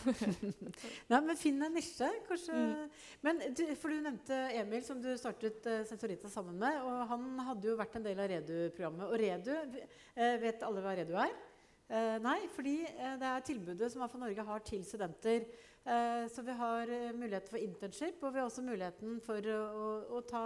Nei, 1.10 1.20
men 1.20 1.38
Finn 1.38 1.62
en 1.64 1.74
nisje, 1.76 2.08
kanskje. 2.28 2.54
Mm. 2.54 3.00
Men 3.24 3.42
du, 3.56 3.64
for 3.80 3.92
du 3.92 4.04
nevnte 4.04 4.38
Emil, 4.58 4.84
som 4.86 5.00
du 5.02 5.10
startet 5.20 5.64
uh, 5.70 5.80
Sensorita 5.88 6.30
sammen 6.32 6.58
med. 6.60 6.80
og 6.84 7.04
Han 7.12 7.26
hadde 7.48 7.70
jo 7.70 7.78
vært 7.80 7.96
en 7.98 8.06
del 8.06 8.20
av 8.20 8.30
Redu-programmet. 8.32 9.08
Og 9.08 9.20
Redu, 9.20 9.52
uh, 9.54 10.34
vet 10.42 10.66
alle 10.66 10.84
hva 10.84 10.96
Redu 10.98 11.14
er? 11.20 11.36
Uh, 11.88 12.16
nei, 12.24 12.38
fordi 12.54 12.78
det 13.20 13.30
er 13.30 13.46
tilbudet 13.46 13.90
som 13.92 14.04
AFA 14.04 14.20
Norge 14.20 14.48
har 14.50 14.66
til 14.66 14.84
studenter. 14.88 15.48
så 16.32 16.40
vi 16.40 16.52
har 16.56 16.88
mulighet 17.12 17.48
for 17.52 17.60
internship, 17.60 18.22
og 18.22 18.32
vi 18.32 18.40
har 18.40 18.46
også 18.48 18.62
muligheten 18.64 19.18
for 19.20 19.36
å, 19.52 19.58
å, 19.76 19.88
å 20.16 20.20
ta 20.24 20.44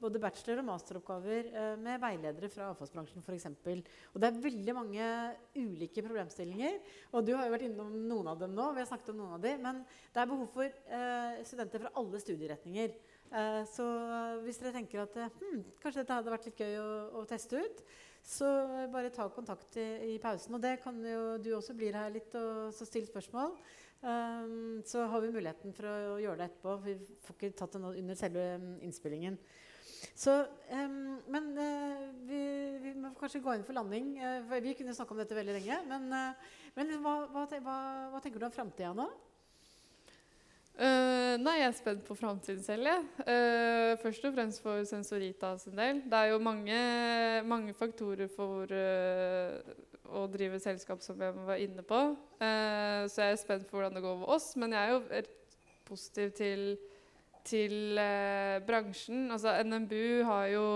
både 0.00 0.20
bachelor- 0.22 0.62
og 0.62 0.66
masteroppgaver 0.70 1.50
eh, 1.52 1.76
med 1.80 2.00
veiledere 2.02 2.50
fra 2.52 2.70
avfallsbransjen 2.72 3.24
f.eks. 3.24 3.46
Og 4.14 4.20
det 4.20 4.28
er 4.28 4.42
veldig 4.46 4.74
mange 4.76 5.06
ulike 5.56 6.04
problemstillinger. 6.06 6.78
Og 7.12 7.26
du 7.26 7.34
har 7.36 7.46
jo 7.46 7.54
vært 7.54 7.66
innom 7.68 7.94
noen 8.08 8.32
av 8.32 8.40
dem 8.40 8.54
nå. 8.56 8.70
vi 8.74 8.82
har 8.82 8.90
snakket 8.90 9.12
om 9.12 9.22
noen 9.22 9.38
av 9.38 9.44
dem, 9.44 9.62
Men 9.64 9.82
det 9.84 10.22
er 10.22 10.30
behov 10.30 10.52
for 10.54 10.66
eh, 10.66 11.40
studenter 11.48 11.84
fra 11.84 11.94
alle 12.00 12.22
studieretninger. 12.22 12.94
Eh, 13.30 13.62
så 13.70 13.88
hvis 14.44 14.58
dere 14.62 14.74
tenker 14.80 15.04
at 15.04 15.18
hm, 15.38 15.60
kanskje 15.82 16.02
dette 16.02 16.16
hadde 16.16 16.32
vært 16.34 16.48
litt 16.48 16.64
gøy 16.64 16.80
å, 16.80 16.88
å 17.20 17.26
teste 17.28 17.60
ut, 17.60 17.84
så 18.26 18.46
bare 18.92 19.12
ta 19.12 19.28
kontakt 19.32 19.76
i, 19.80 20.14
i, 20.14 20.18
pausen. 20.22 20.56
Og 20.56 20.62
det 20.62 20.78
kan 20.82 20.96
jo 21.04 21.38
du 21.40 21.54
også 21.56 21.76
blir 21.76 21.96
her 21.96 22.10
litt 22.12 22.34
og 22.38 22.68
så 22.76 22.88
stille 22.88 23.08
spørsmål. 23.08 23.54
Um, 24.00 24.80
så 24.84 25.04
har 25.12 25.20
vi 25.20 25.32
muligheten 25.32 25.74
for 25.76 25.88
å 25.88 26.18
gjøre 26.20 26.40
det 26.40 26.46
etterpå. 26.50 26.76
Vi 26.84 26.94
får 27.24 27.36
ikke 27.36 27.56
tatt 27.56 27.76
det 27.76 27.96
under 28.02 28.16
selve 28.16 28.44
innspillingen. 28.84 29.36
Så, 30.14 30.34
um, 30.72 31.18
men 31.28 31.48
uh, 31.58 32.04
vi, 32.28 32.40
vi, 32.82 32.92
må 32.96 33.12
kanskje 33.18 33.42
gå 33.44 33.54
inn 33.56 33.64
for 33.66 33.76
landing. 33.76 34.12
Uh, 34.20 34.60
vi 34.62 34.76
kunne 34.78 34.94
snakke 34.96 35.14
om 35.14 35.20
dette 35.20 35.36
veldig 35.36 35.56
lenge. 35.58 35.80
Men, 35.88 36.06
uh, 36.12 36.54
men 36.76 36.94
hva, 37.02 37.16
hva, 37.32 37.46
hva, 37.50 37.80
hva, 38.12 38.22
tenker 38.22 38.40
du 38.40 38.48
om 38.48 38.54
framtida 38.54 38.94
nå? 38.96 39.10
nei, 40.80 41.58
jeg 41.58 41.66
er 41.66 41.74
spent 41.76 42.06
på 42.06 42.14
framtiden 42.16 42.62
selv. 42.64 42.86
Ja. 42.88 43.96
først 44.00 44.22
og 44.24 44.32
fremst 44.32 44.62
for 44.64 44.80
Sensorita 44.88 45.50
sin 45.60 45.74
del. 45.76 45.98
Det 46.08 46.16
er 46.16 46.30
jo 46.30 46.38
mange, 46.40 46.78
mange 47.44 47.74
faktorer 47.76 48.30
for 48.32 48.70
å 50.08 50.22
drive 50.32 50.62
selskap 50.62 51.02
som 51.04 51.20
jeg 51.20 51.36
var 51.36 51.60
inne 51.60 51.84
på. 51.84 51.98
så 52.40 53.26
jeg 53.26 53.34
er 53.34 53.42
spent 53.42 53.68
på 53.68 53.76
hvordan 53.76 53.98
det 53.98 54.04
går 54.06 54.22
med 54.22 54.32
oss. 54.32 54.54
Men 54.56 54.72
jeg 54.72 54.80
er 54.86 54.94
jo 54.94 55.20
positiv 55.90 56.32
til 56.38 56.64
til 57.46 57.98
eh, 58.00 58.58
bransjen. 58.66 59.28
Altså 59.32 59.54
NMBU 59.64 60.24
har 60.28 60.50
jo 60.54 60.66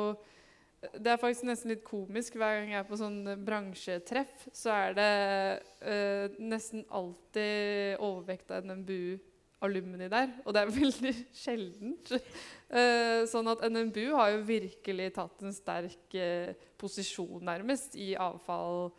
Det 0.85 1.15
er 1.15 1.21
faktisk 1.21 1.47
nesten 1.49 1.73
litt 1.73 1.85
komisk. 1.87 2.35
Hver 2.37 2.59
gang 2.59 2.75
jeg 2.75 2.83
er 2.83 2.89
på 2.89 2.99
sånn 3.01 3.23
bransjetreff, 3.41 4.49
så 4.53 4.75
er 4.75 4.99
det 4.99 5.13
eh, 5.81 6.35
nesten 6.45 6.85
alltid 6.93 8.03
overvekt 8.05 8.53
av 8.53 8.69
NMBU-alumni 8.69 10.11
der. 10.13 10.35
Og 10.45 10.53
det 10.53 10.61
er 10.61 10.75
veldig 10.83 11.15
sjeldent. 11.33 12.13
Eh, 12.69 13.25
sånn 13.33 13.49
at 13.49 13.65
NMBU 13.65 14.13
har 14.13 14.35
jo 14.35 14.45
virkelig 14.45 15.09
tatt 15.17 15.41
en 15.41 15.57
sterk 15.57 16.21
eh, 16.21 16.53
posisjon, 16.77 17.41
nærmest, 17.49 17.97
i 17.97 18.13
avfall 18.21 18.91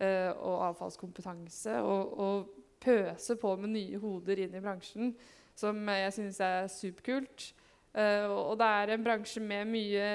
eh, 0.00 0.32
og 0.32 0.70
avfallskompetanse. 0.70 1.76
Og, 1.84 2.20
og 2.24 2.60
pøser 2.84 3.36
på 3.40 3.52
med 3.60 3.76
nye 3.76 4.00
hoder 4.00 4.44
inn 4.44 4.56
i 4.56 4.64
bransjen 4.64 5.12
som 5.58 5.78
jeg 5.88 6.14
synes 6.16 6.40
er 6.42 6.70
superkult. 6.72 7.50
Uh, 7.94 8.26
og 8.50 8.56
det 8.58 8.66
er 8.66 8.90
en 8.90 9.04
bransje 9.06 9.40
med 9.42 9.68
mye 9.70 10.06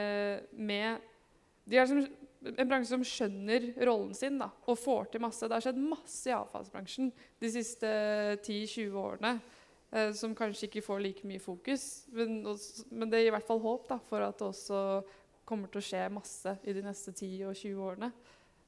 med 0.59 1.05
De 1.69 1.77
er 1.79 1.85
som, 1.87 2.01
en 2.43 2.67
bransje 2.67 2.91
som 2.91 3.05
skjønner 3.07 3.69
rollen 3.87 4.11
sin 4.17 4.39
da, 4.41 4.49
og 4.67 4.79
får 4.79 5.13
til 5.13 5.23
masse. 5.23 5.45
Det 5.47 5.55
har 5.55 5.63
skjedd 5.63 5.79
masse 5.79 6.27
i 6.27 6.35
avfallsbransjen 6.35 7.11
de 7.39 7.51
siste 7.53 7.91
10-20 8.41 8.97
årene 8.99 9.35
uh, 9.37 10.11
som 10.17 10.35
kanskje 10.35 10.67
ikke 10.67 10.83
får 10.83 11.03
like 11.05 11.29
mye 11.29 11.43
fokus. 11.43 11.85
Men, 12.11 12.41
men, 12.91 13.07
det 13.07 13.23
gir 13.23 13.31
i 13.31 13.35
hvert 13.37 13.47
fall 13.47 13.63
håp 13.63 13.87
da, 13.93 13.99
for 14.09 14.27
at 14.27 14.41
det 14.41 14.49
også 14.49 14.81
kommer 15.47 15.71
til 15.71 15.81
å 15.81 15.87
skje 15.87 16.03
masse 16.13 16.57
i 16.67 16.75
de 16.75 16.83
neste 16.83 17.15
10 17.15 17.47
og 17.47 17.55
20 17.55 17.85
årene. 17.85 18.11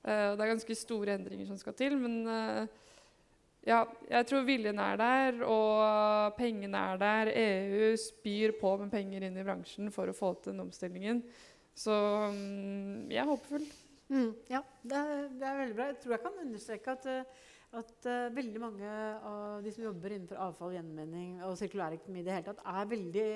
Uh, 0.05 0.31
det 0.37 0.39
er 0.39 0.53
ganske 0.53 0.79
store 0.79 1.19
endringer 1.19 1.51
som 1.51 1.59
skal 1.59 1.75
til, 1.77 1.99
men 1.99 2.23
ja, 3.61 3.83
jeg 4.09 4.25
tror 4.25 4.45
viljen 4.47 4.79
er 4.81 4.97
der, 4.97 5.43
og 5.45 6.33
pengene 6.37 6.79
er 6.93 7.01
der. 7.01 7.29
EU 7.37 7.91
spyr 7.99 8.55
på 8.57 8.73
med 8.81 8.89
penger 8.93 9.27
inn 9.27 9.37
i 9.37 9.45
bransjen 9.45 9.91
for 9.93 10.09
å 10.09 10.17
få 10.17 10.33
til 10.39 10.55
den 10.55 10.63
omstillingen. 10.65 11.21
Så 11.77 11.93
um, 11.93 13.05
jeg 13.11 13.21
er 13.21 13.29
håpefull. 13.29 13.67
Mm, 14.11 14.31
ja, 14.49 14.63
det 14.81 14.97
er, 14.97 15.27
det 15.29 15.47
er, 15.47 15.59
veldig 15.61 15.77
bra. 15.77 15.87
Jeg 15.91 15.99
tror 16.01 16.15
jeg 16.17 16.23
kan 16.25 16.41
understreke 16.43 16.95
at, 16.97 17.05
eh, 17.07 17.47
at 17.79 18.09
uh, 18.09 18.33
veldig 18.35 18.63
mange 18.65 18.95
av 19.29 19.61
de 19.63 19.73
som 19.75 19.85
jobber 19.85 20.17
innenfor 20.17 20.41
avfall, 20.41 20.75
gjenvinning 20.75 21.37
og 21.45 21.55
sirkulærøkonomi 21.61 22.23
i 22.23 22.27
det 22.27 22.35
hele 22.39 22.49
tatt, 22.49 22.65
er 22.65 22.91
veldig 22.91 23.27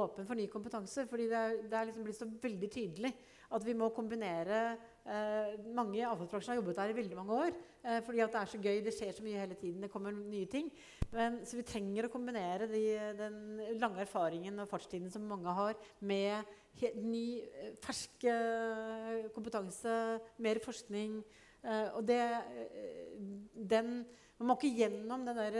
åpen 0.00 0.26
for 0.26 0.38
ny 0.38 0.50
kompetanse. 0.50 1.06
fordi 1.10 1.30
det 1.30 1.38
er, 1.38 1.56
det 1.70 1.78
er 1.78 1.88
liksom 1.88 2.06
blitt 2.06 2.18
så 2.18 2.28
veldig 2.42 2.70
tydelig 2.74 3.14
at 3.50 3.64
vi 3.66 3.74
må 3.74 3.88
kombinere 3.94 4.60
mange 5.74 5.98
i 5.98 6.06
avfallsbransjen 6.06 6.52
har 6.52 6.58
jobbet 6.60 6.76
der 6.78 6.92
i 6.92 6.96
veldig 7.00 7.16
mange 7.18 7.38
år. 7.46 7.54
Eh, 7.80 8.00
fordi 8.04 8.20
at 8.20 8.34
det 8.34 8.40
er 8.40 8.50
så 8.52 8.60
gøy, 8.60 8.78
det 8.84 8.92
skjer 8.92 9.14
så 9.16 9.24
mye 9.24 9.40
hele 9.40 9.56
tiden. 9.56 9.80
Det 9.82 9.90
kommer 9.92 10.12
nye 10.12 10.48
ting. 10.50 10.68
Men, 11.14 11.40
så 11.48 11.56
vi 11.56 11.66
trenger 11.66 12.06
å 12.06 12.12
kombinere 12.12 12.68
de, 12.70 12.84
den 13.16 13.38
lange 13.80 14.02
erfaringen 14.04 14.60
og 14.60 14.68
fartstiden 14.70 15.10
som 15.12 15.24
mange 15.28 15.54
har, 15.56 15.78
med 16.04 16.56
ny, 17.00 17.40
eh, 17.40 17.74
fersk 17.80 18.26
eh, 18.28 19.28
kompetanse, 19.34 19.94
mer 20.44 20.60
forskning. 20.64 21.22
Eh, 21.64 21.88
og 21.96 22.04
det, 22.08 22.20
eh, 22.20 23.14
den 23.54 24.02
man 24.40 24.48
må 24.48 24.54
ikke 24.56 24.72
gjennom 24.72 25.24
det 25.26 25.34
der 25.36 25.56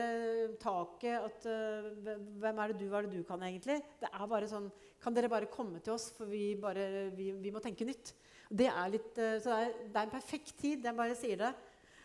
taket 0.56 1.20
at 1.20 1.42
uh, 1.44 2.14
Hvem 2.40 2.60
er 2.62 2.70
det 2.70 2.78
du, 2.80 2.86
hva 2.88 3.02
er 3.02 3.10
det 3.10 3.18
du 3.18 3.26
kan 3.28 3.42
egentlig? 3.44 3.76
Det 4.00 4.08
er 4.08 4.30
bare 4.30 4.48
sånn 4.48 4.70
Kan 5.04 5.12
dere 5.12 5.28
bare 5.28 5.50
komme 5.52 5.82
til 5.84 5.92
oss, 5.92 6.06
for 6.16 6.24
vi, 6.24 6.54
bare, 6.56 7.10
vi, 7.12 7.26
vi 7.44 7.52
må 7.52 7.60
tenke 7.60 7.84
nytt. 7.84 8.14
Det 8.50 8.66
er 8.66 8.88
litt, 8.90 9.10
eh, 9.18 9.36
så 9.42 9.52
det 9.52 9.58
er, 9.58 9.74
det 9.86 9.96
er, 9.96 10.06
en 10.06 10.14
perfekt 10.14 10.56
tid. 10.58 10.86
Jeg 10.86 10.98
bare 10.98 11.18
sier 11.18 11.38
det. 11.38 11.50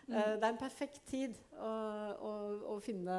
Mm. 0.06 0.14
Eh, 0.14 0.34
det 0.38 0.46
er 0.46 0.52
en 0.52 0.60
perfekt 0.62 1.00
tid 1.10 1.40
å, 1.58 1.72
å, 2.28 2.34
å 2.76 2.78
finne, 2.86 3.16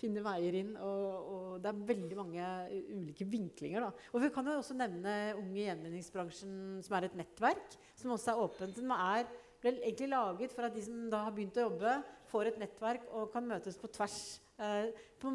finne, 0.00 0.24
veier 0.24 0.56
inn. 0.62 0.72
Og, 0.80 1.28
og, 1.34 1.50
det 1.64 1.72
er 1.72 1.82
veldig 1.92 2.18
mange 2.18 2.48
ulike 2.94 3.28
vinklinger. 3.28 3.84
Da. 3.84 4.08
Og 4.14 4.24
vi 4.24 4.32
kan 4.32 4.48
jo 4.48 4.56
også 4.62 4.78
nevne 4.78 5.18
Unge 5.36 5.60
i 5.60 5.66
gjenvinningsbransjen, 5.66 6.56
som 6.86 6.96
er 6.96 7.10
et 7.10 7.20
nettverk 7.20 7.76
som 7.98 8.16
også 8.16 8.32
er 8.32 8.42
åpent. 8.46 8.80
Som 8.80 8.96
er, 8.96 9.28
ble 9.60 9.76
egentlig 9.82 10.12
laget 10.14 10.56
for 10.56 10.68
at 10.68 10.76
de 10.76 10.88
som 10.88 11.06
da 11.12 11.26
har 11.26 11.36
begynt 11.36 11.60
å 11.60 11.68
jobbe, 11.68 11.98
får 12.32 12.52
et 12.52 12.60
nettverk 12.64 13.08
og 13.16 13.32
kan 13.32 13.44
møtes 13.48 13.76
på 13.80 13.90
tvers 13.92 14.20
Eh, 14.58 14.88
på, 15.22 15.30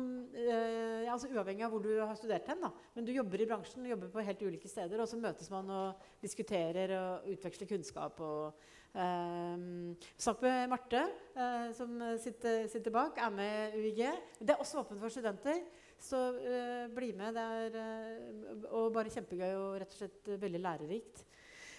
altså 1.15 1.31
uavhengig 1.31 1.65
av 1.65 1.73
hvor 1.73 1.83
du 1.83 1.91
har 1.99 2.15
studert 2.19 2.47
hen. 2.51 2.61
Da. 2.65 2.71
Men 2.95 3.07
du 3.07 3.13
jobber 3.15 3.41
i 3.41 3.49
bransjen, 3.49 3.89
jobber 3.89 4.11
på 4.13 4.25
helt 4.25 4.45
ulike 4.45 4.71
steder, 4.71 5.01
og 5.01 5.09
så 5.09 5.19
møtes 5.21 5.49
man 5.53 5.69
og 5.73 6.07
diskuterer 6.23 6.95
og 6.99 7.35
utveksler 7.35 7.69
kunnskap. 7.75 8.19
og 8.23 8.71
Um, 8.93 9.95
Snakk 10.21 10.43
med 10.45 10.67
Marte, 10.69 10.99
uh, 11.33 11.71
som 11.73 11.95
sitter, 12.21 12.67
sitter, 12.69 12.93
bak, 12.93 13.17
er 13.17 13.31
med 13.33 13.73
UiG. 13.73 14.03
Det 14.37 14.53
er 14.53 14.61
også 14.61 14.83
åpent 14.83 15.01
for 15.01 15.09
studenter. 15.09 15.63
Så 15.97 16.19
uh, 16.35 16.93
bli 16.93 17.09
med. 17.17 17.33
Det 17.33 17.41
er 17.41 17.79
uh, 17.79 18.67
og 18.69 18.91
bare 18.93 19.09
kjempegøy 19.09 19.55
og 19.55 19.79
rett 19.81 19.95
og 19.95 20.03
slett 20.03 20.29
veldig 20.45 20.61
lærerikt. 20.61 21.25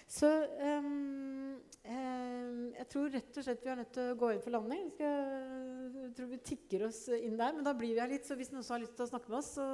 Så 0.07 0.29
um, 0.29 1.55
um, 1.89 2.59
jeg 2.75 2.87
tror 2.91 3.09
rett 3.13 3.39
og 3.39 3.47
slett 3.47 3.63
vi 3.65 3.71
er 3.73 3.79
nødt 3.81 3.93
til 3.95 4.11
å 4.11 4.17
gå 4.21 4.31
inn 4.31 4.43
for 4.43 4.53
landing. 4.53 4.91
Jeg 5.01 6.11
tror 6.17 6.29
vi 6.29 6.41
tikker 6.51 6.85
oss 6.89 7.05
inn 7.15 7.39
der, 7.39 7.55
men 7.57 7.65
da 7.65 7.73
blir 7.77 7.95
vi 7.95 8.03
her 8.03 8.11
litt. 8.13 8.27
Så 8.27 8.37
hvis 8.37 8.53
noen 8.53 8.67
har 8.69 8.83
lyst 8.83 8.95
til 8.97 9.07
å 9.07 9.11
snakke 9.11 9.33
med 9.33 9.41
oss, 9.41 9.55
så 9.57 9.65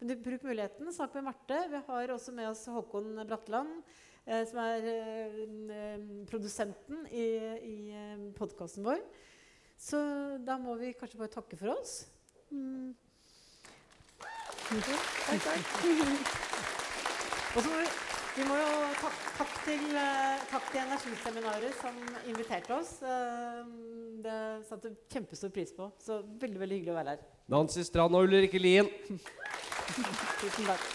men 0.00 0.22
bruk 0.24 0.44
muligheten. 0.48 0.92
Snakk 0.96 1.16
med 1.18 1.26
Marte. 1.28 1.58
Vi 1.72 1.80
har 1.88 2.12
også 2.14 2.32
med 2.32 2.48
oss 2.48 2.64
Håkon 2.72 3.18
Bratteland. 3.28 3.82
Eh, 4.26 4.44
som 4.48 4.60
er 4.62 4.84
eh, 4.86 5.38
eh, 5.74 6.00
produsenten 6.28 7.06
i, 7.10 7.24
i 7.64 7.76
podkasten 8.36 8.84
vår. 8.84 9.00
Så 9.80 9.98
da 10.44 10.58
må 10.60 10.74
vi 10.80 10.92
kanskje 10.96 11.18
bare 11.18 11.32
takke 11.32 11.56
for 11.56 11.72
oss. 11.72 12.04
Mm. 12.50 12.92
Takk, 14.70 15.40
takk. 15.46 15.72
Og 17.56 17.62
så 17.64 17.66
må 17.66 17.80
vi, 17.80 18.09
vi 18.40 18.46
må 18.48 18.56
jo 18.56 18.68
tak, 19.00 19.16
takk, 19.36 19.56
til, 19.66 19.82
eh, 20.00 20.44
takk 20.48 20.68
til 20.72 20.80
Energiseminaret 20.80 21.76
som 21.80 21.96
inviterte 22.30 22.76
oss. 22.76 22.92
Eh, 23.04 23.62
det 24.24 24.36
satte 24.68 24.94
kjempestor 25.12 25.52
pris 25.52 25.74
på. 25.76 25.90
Så 26.00 26.22
veldig 26.40 26.62
veldig 26.62 26.78
hyggelig 26.78 26.94
å 26.94 27.00
være 27.00 27.16
her. 27.16 27.26
Nancy 27.52 27.84
Strand 27.84 28.16
og 28.16 28.28
Ulrikke 28.28 28.62
Lien. 28.62 28.88
Tusen 30.40 30.70
takk. 30.70 30.86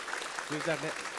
Tusen 0.47 0.71
hjertelig. 0.71 1.14